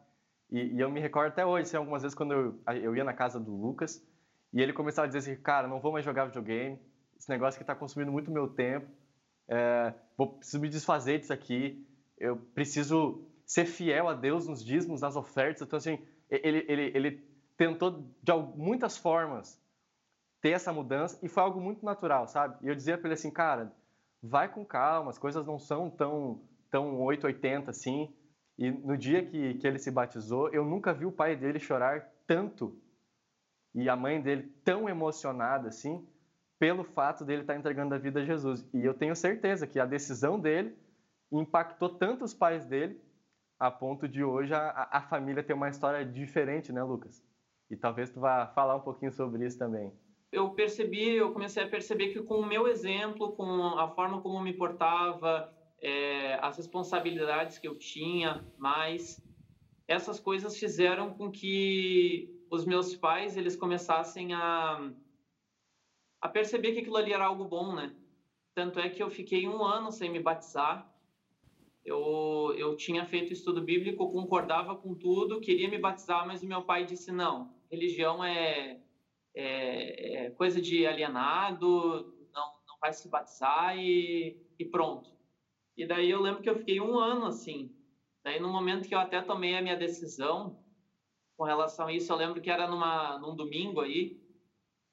E, 0.51 0.75
e 0.75 0.81
eu 0.81 0.91
me 0.91 1.01
recordo 1.01 1.29
até 1.29 1.45
hoje, 1.45 1.63
assim, 1.63 1.79
algumas 1.79 2.03
vezes 2.03 2.15
quando 2.15 2.35
eu, 2.35 2.61
eu 2.83 2.95
ia 2.95 3.05
na 3.05 3.15
casa 3.15 3.41
do 3.41 3.51
Lucas 3.51 4.07
e 4.53 4.61
ele 4.61 4.75
começava 4.75 5.07
a 5.07 5.09
dizer 5.09 5.19
assim, 5.19 5.41
cara, 5.41 5.67
não 5.67 5.81
vou 5.81 5.91
mais 5.91 6.05
jogar 6.05 6.27
videogame, 6.27 6.79
esse 7.19 7.31
negócio 7.31 7.59
que 7.59 7.63
está 7.63 7.75
consumindo 7.75 8.13
muito 8.13 8.31
meu 8.31 8.47
tempo, 8.47 8.87
é, 9.49 9.95
vou, 10.15 10.35
preciso 10.35 10.61
me 10.61 10.69
desfazer 10.69 11.19
disso 11.19 11.33
aqui, 11.33 11.83
eu 12.19 12.37
preciso 12.37 13.27
ser 13.47 13.65
fiel 13.65 14.07
a 14.07 14.13
Deus 14.15 14.47
nos 14.47 14.63
dízimos, 14.63 15.01
nas 15.01 15.17
ofertas. 15.17 15.63
Então, 15.63 15.79
assim, 15.79 15.99
ele, 16.29 16.63
ele, 16.69 16.93
ele 16.95 17.25
tentou 17.57 18.13
de 18.23 18.33
muitas 18.55 18.99
formas 18.99 19.59
ter 20.41 20.51
essa 20.51 20.73
mudança 20.73 21.19
e 21.23 21.29
foi 21.29 21.43
algo 21.43 21.61
muito 21.61 21.85
natural, 21.85 22.27
sabe? 22.29 22.57
E 22.63 22.69
eu 22.69 22.75
dizia 22.75 22.97
para 22.97 23.09
ele 23.09 23.15
assim, 23.15 23.31
cara, 23.31 23.73
vai 24.23 24.49
com 24.49 24.65
calma, 24.65 25.11
as 25.11 25.19
coisas 25.19 25.45
não 25.47 25.59
são 25.59 25.91
tão, 25.91 26.43
tão 26.71 27.01
880 27.01 27.71
assim. 27.71 28.15
E 28.57 28.71
no 28.71 28.97
dia 28.97 29.25
que, 29.25 29.55
que 29.55 29.67
ele 29.67 29.79
se 29.79 29.91
batizou, 29.91 30.49
eu 30.51 30.65
nunca 30.65 30.93
vi 30.93 31.07
o 31.07 31.13
pai 31.13 31.37
dele 31.37 31.59
chorar 31.59 32.09
tanto 32.27 32.77
e 33.75 33.89
a 33.89 33.97
mãe 33.97 34.21
dele 34.21 34.53
tão 34.65 34.89
emocionada 34.89 35.69
assim 35.69 36.07
pelo 36.59 36.83
fato 36.83 37.25
dele 37.25 37.43
estar 37.43 37.55
entregando 37.55 37.95
a 37.95 37.99
vida 37.99 38.21
a 38.21 38.25
Jesus. 38.25 38.67
E 38.75 38.85
eu 38.85 38.93
tenho 38.93 39.15
certeza 39.15 39.67
que 39.67 39.79
a 39.79 39.87
decisão 39.87 40.39
dele 40.39 40.77
impactou 41.31 41.89
tanto 41.89 42.25
os 42.25 42.35
pais 42.35 42.65
dele 42.67 43.01
a 43.59 43.71
ponto 43.71 44.09
de 44.09 44.25
hoje 44.25 44.55
a, 44.55 44.89
a 44.91 45.03
família 45.03 45.43
ter 45.43 45.53
uma 45.53 45.69
história 45.69 46.05
diferente, 46.05 46.73
né, 46.73 46.83
Lucas? 46.83 47.23
E 47.71 47.77
talvez 47.77 48.11
tu 48.11 48.21
vá 48.21 48.47
falar 48.49 48.77
um 48.77 48.81
pouquinho 48.81 49.13
sobre 49.13 49.47
isso 49.47 49.59
também. 49.59 49.93
Eu 50.31 50.51
percebi, 50.51 51.15
eu 51.15 51.33
comecei 51.33 51.63
a 51.63 51.69
perceber 51.69 52.09
que 52.09 52.21
com 52.23 52.41
o 52.41 52.47
meu 52.47 52.69
exemplo, 52.69 53.33
com 53.33 53.79
a 53.79 53.89
forma 53.89 54.21
como 54.21 54.41
me 54.41 54.53
portava, 54.53 55.51
é, 55.81 56.39
as 56.43 56.57
responsabilidades 56.59 57.59
que 57.59 57.67
eu 57.67 57.77
tinha, 57.77 58.45
mais 58.57 59.19
essas 59.89 60.21
coisas 60.21 60.59
fizeram 60.59 61.11
com 61.17 61.31
que 61.31 62.29
os 62.51 62.65
meus 62.67 62.95
pais 62.95 63.37
eles 63.37 63.57
começassem 63.57 64.35
a 64.35 64.79
a 66.21 66.29
perceber 66.29 66.73
que 66.73 66.81
aquilo 66.81 66.97
ali 66.97 67.13
era 67.13 67.25
algo 67.25 67.45
bom, 67.45 67.75
né? 67.75 67.95
Tanto 68.55 68.81
é 68.81 68.89
que 68.89 69.03
eu 69.03 69.09
fiquei 69.09 69.47
um 69.47 69.65
ano 69.65 69.93
sem 69.93 70.11
me 70.11 70.21
batizar. 70.21 70.85
Eu, 71.85 72.53
eu 72.57 72.77
tinha 72.77 73.07
feito 73.07 73.33
estudo 73.33 73.63
bíblico, 73.63 74.11
concordava 74.11 74.77
com 74.77 74.95
tudo, 74.95 75.41
queria 75.41 75.69
me 75.69 75.79
batizar, 75.79 76.27
mas 76.27 76.43
o 76.43 76.47
meu 76.47 76.63
pai 76.63 76.85
disse: 76.85 77.11
não, 77.13 77.49
religião 77.71 78.23
é, 78.25 78.79
é, 79.41 80.27
é 80.27 80.31
coisa 80.33 80.61
de 80.61 80.87
alienado, 80.87 82.05
não, 82.35 82.45
não 82.69 82.77
vai 82.81 82.93
se 82.93 83.09
batizar 83.09 83.77
e, 83.79 84.37
e 84.59 84.65
pronto. 84.67 85.09
E 85.77 85.87
daí 85.87 86.11
eu 86.11 86.21
lembro 86.21 86.43
que 86.43 86.51
eu 86.51 86.59
fiquei 86.59 86.81
um 86.81 86.99
ano 86.99 87.27
assim. 87.27 87.73
Daí 88.25 88.41
no 88.41 88.49
momento 88.51 88.89
que 88.89 88.95
eu 88.95 89.01
até 89.01 89.23
tomei 89.23 89.57
a 89.57 89.63
minha 89.63 89.77
decisão 89.77 90.57
com 91.37 91.45
relação 91.45 91.87
a 91.89 91.93
isso, 91.93 92.13
eu 92.13 92.17
lembro 92.17 92.41
que 92.43 92.51
era 92.51 92.67
numa, 92.69 93.19
num 93.19 93.35
domingo 93.37 93.81
aí, 93.81 94.17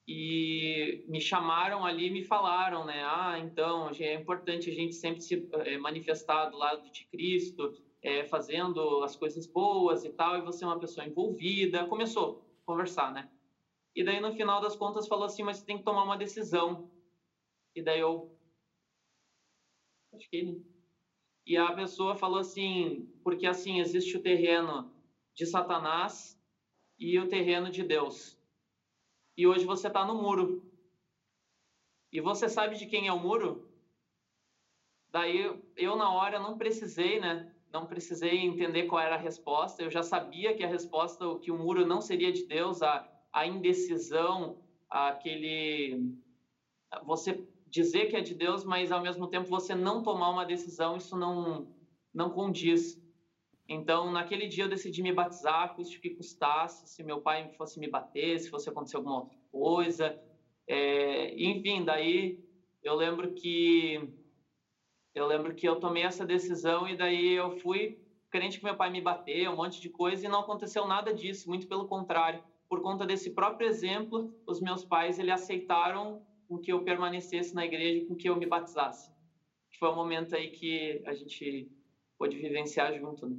e 0.08 1.04
me 1.08 1.20
chamaram 1.22 1.86
ali 1.86 2.10
me 2.12 2.24
falaram, 2.24 2.86
né? 2.86 3.04
Ah, 3.06 3.40
então 3.40 3.90
é 4.00 4.14
importante 4.14 4.70
a 4.70 4.74
gente 4.74 4.96
sempre 4.96 5.22
se 5.22 5.48
é, 5.66 5.78
manifestar 5.78 6.48
do 6.48 6.58
lado 6.58 6.90
de 6.92 7.06
Cristo, 7.08 7.74
é, 8.02 8.24
fazendo 8.26 9.04
as 9.04 9.16
coisas 9.16 9.48
boas 9.48 10.04
e 10.06 10.12
tal, 10.12 10.38
e 10.38 10.42
você 10.42 10.64
é 10.64 10.68
uma 10.68 10.80
pessoa 10.80 11.06
envolvida. 11.06 11.88
Começou 11.88 12.40
a 12.64 12.72
conversar, 12.72 13.12
né? 13.14 13.30
E 13.96 14.04
daí 14.04 14.20
no 14.20 14.32
final 14.36 14.62
das 14.62 14.76
contas 14.76 15.08
falou 15.08 15.26
assim, 15.26 15.44
mas 15.44 15.58
você 15.60 15.66
tem 15.66 15.78
que 15.78 15.84
tomar 15.84 16.04
uma 16.04 16.18
decisão. 16.18 16.86
E 17.76 17.82
daí 17.84 18.00
eu 18.02 18.30
acho 20.14 20.28
que 20.30 20.44
né? 20.44 20.60
e 21.46 21.58
a 21.58 21.72
pessoa 21.74 22.16
falou 22.18 22.40
assim, 22.40 23.08
porque 23.24 23.48
assim 23.48 23.80
existe 23.82 24.18
o 24.18 24.22
terreno 24.22 24.90
de 25.36 25.46
Satanás 25.48 26.38
e 27.00 27.20
o 27.20 27.30
terreno 27.30 27.72
de 27.72 27.84
Deus 27.84 28.38
e 29.38 29.48
hoje 29.48 29.66
você 29.66 29.88
está 29.88 30.04
no 30.06 30.14
muro. 30.16 30.62
E 32.12 32.20
você 32.20 32.50
sabe 32.50 32.76
de 32.78 32.88
quem 32.88 33.06
é 33.08 33.12
o 33.14 33.20
muro? 33.20 33.64
Daí 35.10 35.50
eu, 35.76 35.96
na 35.96 36.10
hora, 36.12 36.40
não 36.40 36.58
precisei, 36.58 37.20
né? 37.20 37.48
Não 37.70 37.86
precisei 37.88 38.42
entender 38.42 38.86
qual 38.86 39.02
era 39.02 39.16
a 39.16 39.18
resposta. 39.18 39.82
Eu 39.82 39.90
já 39.92 40.04
sabia 40.04 40.54
que 40.56 40.64
a 40.64 40.68
resposta, 40.68 41.26
que 41.42 41.52
o 41.52 41.56
muro 41.58 41.86
não 41.86 42.02
seria 42.02 42.32
de 42.32 42.46
Deus, 42.46 42.82
a, 42.82 43.04
a 43.36 43.46
indecisão, 43.48 44.58
aquele. 44.90 46.12
Você 47.04 47.44
dizer 47.66 48.08
que 48.08 48.16
é 48.16 48.22
de 48.22 48.34
Deus, 48.34 48.64
mas 48.64 48.92
ao 48.92 49.02
mesmo 49.02 49.28
tempo 49.28 49.50
você 49.50 49.76
não 49.76 50.02
tomar 50.04 50.30
uma 50.30 50.46
decisão, 50.46 50.98
isso 50.98 51.16
não, 51.18 51.68
não 52.14 52.30
condiz. 52.30 52.98
Então, 53.70 54.12
naquele 54.12 54.48
dia 54.48 54.66
eu 54.66 54.70
decidi 54.70 55.02
me 55.02 55.12
batizar, 55.14 55.76
custe 55.76 55.98
o 55.98 56.02
que 56.02 56.12
custasse, 56.12 56.88
se 56.88 57.04
meu 57.04 57.20
pai 57.20 57.50
fosse 57.58 57.80
me 57.80 57.88
bater, 57.88 58.40
se 58.40 58.50
fosse 58.50 58.70
acontecer 58.70 58.98
alguma 58.98 59.18
outra 59.20 59.38
coisa. 59.52 60.18
É, 60.68 61.34
enfim, 61.36 61.84
daí 61.86 62.38
eu 62.84 62.96
lembro 62.96 63.34
que 63.34 64.00
eu 65.14 65.26
lembro 65.26 65.56
que 65.56 65.68
eu 65.68 65.80
tomei 65.80 66.04
essa 66.04 66.26
decisão 66.26 66.88
e 66.88 66.96
daí 66.96 67.30
eu 67.34 67.58
fui 67.60 67.98
crente 68.30 68.58
que 68.58 68.64
meu 68.64 68.76
pai 68.76 68.90
me 68.90 69.00
bateu, 69.02 69.52
um 69.52 69.56
monte 69.56 69.80
de 69.80 69.90
coisa 69.90 70.26
e 70.26 70.30
não 70.30 70.40
aconteceu 70.42 70.86
nada 70.86 71.14
disso, 71.14 71.48
muito 71.48 71.68
pelo 71.68 71.86
contrário. 71.88 72.44
Por 72.68 72.82
conta 72.82 73.06
desse 73.06 73.32
próprio 73.32 73.68
exemplo, 73.68 74.34
os 74.46 74.60
meus 74.60 74.84
pais 74.84 75.20
ele 75.20 75.32
aceitaram 75.32 76.22
com 76.48 76.58
que 76.58 76.72
eu 76.72 76.84
permanecesse 76.84 77.54
na 77.54 77.66
igreja, 77.66 78.06
com 78.06 78.16
que 78.16 78.30
eu 78.30 78.36
me 78.36 78.46
batizasse. 78.46 79.12
Foi 79.78 79.90
um 79.90 79.96
momento 79.96 80.36
aí 80.36 80.52
que 80.52 81.02
a 81.06 81.14
gente 81.14 81.70
pôde 82.18 82.38
vivenciar 82.38 82.98
junto. 82.98 83.28
Né? 83.28 83.38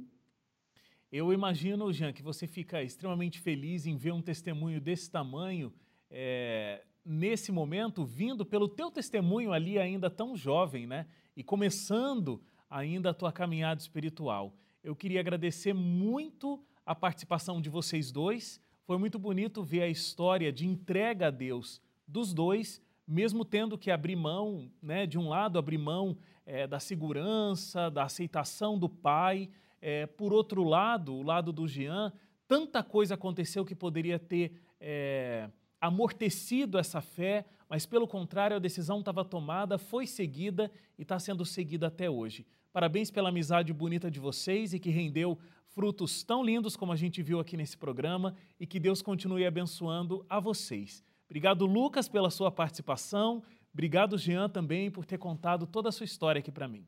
Eu 1.11 1.33
imagino, 1.33 1.91
Jean, 1.91 2.13
que 2.13 2.21
você 2.21 2.45
fica 2.45 2.83
extremamente 2.83 3.39
feliz 3.39 3.85
em 3.85 3.95
ver 3.95 4.11
um 4.11 4.21
testemunho 4.21 4.79
desse 4.79 5.09
tamanho 5.09 5.73
é, 6.09 6.83
nesse 7.03 7.51
momento, 7.51 8.05
vindo 8.05 8.45
pelo 8.45 8.67
teu 8.67 8.91
testemunho 8.91 9.53
ali 9.53 9.79
ainda 9.79 10.09
tão 10.09 10.35
jovem, 10.35 10.85
né? 10.85 11.07
E 11.35 11.43
começando 11.43 12.41
ainda 12.69 13.11
a 13.11 13.13
tua 13.13 13.31
caminhada 13.31 13.79
espiritual. 13.79 14.53
Eu 14.83 14.95
queria 14.95 15.19
agradecer 15.19 15.73
muito 15.73 16.61
a 16.85 16.93
participação 16.93 17.61
de 17.61 17.69
vocês 17.69 18.11
dois. 18.11 18.61
Foi 18.87 18.97
muito 18.97 19.19
bonito 19.19 19.63
ver 19.63 19.81
a 19.81 19.89
história 19.89 20.49
de 20.49 20.65
entrega 20.65 21.27
a 21.27 21.29
Deus 21.29 21.81
dos 22.07 22.33
dois, 22.33 22.81
mesmo 23.05 23.43
tendo 23.43 23.77
que 23.77 23.91
abrir 23.91 24.15
mão, 24.15 24.71
né, 24.81 25.05
de 25.05 25.19
um 25.19 25.27
lado, 25.27 25.59
abrir 25.59 25.77
mão 25.77 26.17
é, 26.45 26.65
da 26.65 26.79
segurança, 26.79 27.91
da 27.91 28.03
aceitação 28.03 28.79
do 28.79 28.87
pai, 28.87 29.49
é, 29.81 30.05
por 30.05 30.31
outro 30.31 30.63
lado, 30.63 31.13
o 31.13 31.21
lado 31.21 31.51
do 31.51 31.67
Jean, 31.67 32.13
tanta 32.47 32.81
coisa 32.81 33.15
aconteceu 33.15 33.65
que 33.65 33.75
poderia 33.75 34.17
ter 34.17 34.53
é, 34.79 35.49
amortecido 35.81 36.77
essa 36.77 37.01
fé, 37.01 37.45
mas 37.69 37.85
pelo 37.85 38.07
contrário, 38.07 38.55
a 38.55 38.59
decisão 38.59 38.99
estava 38.99 39.25
tomada, 39.25 39.77
foi 39.77 40.07
seguida 40.07 40.71
e 40.97 41.01
está 41.01 41.19
sendo 41.19 41.43
seguida 41.43 41.87
até 41.87 42.09
hoje. 42.09 42.45
Parabéns 42.71 43.11
pela 43.11 43.27
amizade 43.27 43.73
bonita 43.73 44.09
de 44.09 44.19
vocês 44.21 44.73
e 44.73 44.79
que 44.79 44.89
rendeu 44.89 45.37
frutos 45.77 46.23
tão 46.23 46.43
lindos 46.43 46.75
como 46.75 46.91
a 46.91 46.95
gente 46.95 47.21
viu 47.21 47.39
aqui 47.39 47.55
nesse 47.55 47.77
programa 47.77 48.35
e 48.59 48.65
que 48.65 48.79
Deus 48.79 48.99
continue 48.99 49.45
abençoando 49.45 50.25
a 50.27 50.39
vocês. 50.39 51.03
Obrigado, 51.25 51.67
Lucas, 51.67 52.09
pela 52.09 52.31
sua 52.31 52.51
participação. 52.51 53.43
Obrigado, 53.71 54.17
Jean, 54.17 54.49
também 54.49 54.89
por 54.89 55.05
ter 55.05 55.19
contado 55.19 55.67
toda 55.67 55.89
a 55.89 55.91
sua 55.91 56.05
história 56.05 56.39
aqui 56.39 56.51
para 56.51 56.67
mim. 56.67 56.83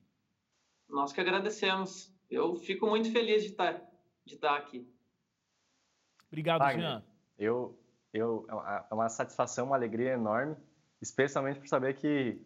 Nós 0.89 1.13
que 1.13 1.21
agradecemos. 1.21 2.11
Eu 2.31 2.55
fico 2.55 2.87
muito 2.87 3.11
feliz 3.11 3.43
de 3.43 3.49
estar, 3.49 3.79
de 4.25 4.33
estar 4.33 4.57
aqui. 4.57 4.91
Obrigado, 6.27 6.61
Wagner, 6.61 6.83
Jean. 6.83 7.03
Eu, 7.37 7.79
eu, 8.11 8.47
é, 8.65 8.85
é 8.89 8.93
uma 8.95 9.07
satisfação, 9.07 9.67
uma 9.67 9.75
alegria 9.75 10.13
enorme, 10.13 10.55
especialmente 10.99 11.59
por 11.59 11.67
saber 11.67 11.93
que 11.93 12.41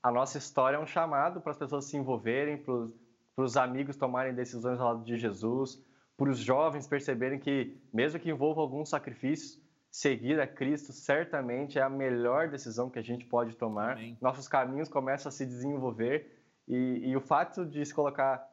a 0.00 0.12
nossa 0.12 0.38
história 0.38 0.76
é 0.76 0.80
um 0.80 0.86
chamado 0.86 1.40
para 1.40 1.50
as 1.50 1.58
pessoas 1.58 1.86
se 1.86 1.96
envolverem, 1.96 2.56
para 2.56 2.88
os 3.36 3.56
amigos 3.56 3.96
tomarem 3.96 4.32
decisões 4.32 4.78
ao 4.78 4.94
lado 4.94 5.04
de 5.04 5.18
Jesus, 5.18 5.87
para 6.18 6.28
os 6.28 6.38
jovens 6.38 6.86
perceberem 6.86 7.38
que, 7.38 7.80
mesmo 7.90 8.20
que 8.20 8.28
envolva 8.28 8.60
alguns 8.60 8.90
sacrifícios, 8.90 9.58
seguir 9.90 10.38
a 10.38 10.46
Cristo 10.46 10.92
certamente 10.92 11.78
é 11.78 11.82
a 11.82 11.88
melhor 11.88 12.50
decisão 12.50 12.90
que 12.90 12.98
a 12.98 13.02
gente 13.02 13.24
pode 13.24 13.56
tomar. 13.56 13.92
Amém. 13.92 14.18
Nossos 14.20 14.46
caminhos 14.46 14.90
começam 14.90 15.30
a 15.30 15.32
se 15.32 15.46
desenvolver 15.46 16.42
e, 16.68 17.08
e 17.08 17.16
o 17.16 17.20
fato 17.20 17.64
de 17.64 17.82
se 17.86 17.94
colocar 17.94 18.46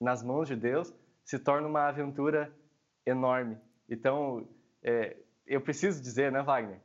nas 0.00 0.22
mãos 0.22 0.48
de 0.48 0.56
Deus 0.56 0.94
se 1.22 1.38
torna 1.38 1.68
uma 1.68 1.88
aventura 1.88 2.50
enorme. 3.04 3.58
Então, 3.88 4.48
é, 4.82 5.18
eu 5.46 5.60
preciso 5.60 6.00
dizer, 6.00 6.32
né, 6.32 6.42
Wagner? 6.42 6.80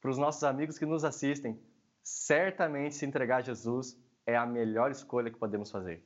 para 0.00 0.10
os 0.10 0.18
nossos 0.18 0.42
amigos 0.44 0.78
que 0.78 0.86
nos 0.86 1.04
assistem, 1.04 1.60
certamente 2.02 2.94
se 2.94 3.04
entregar 3.04 3.38
a 3.38 3.42
Jesus 3.42 3.98
é 4.26 4.34
a 4.36 4.46
melhor 4.46 4.90
escolha 4.90 5.30
que 5.30 5.38
podemos 5.38 5.70
fazer. 5.70 6.02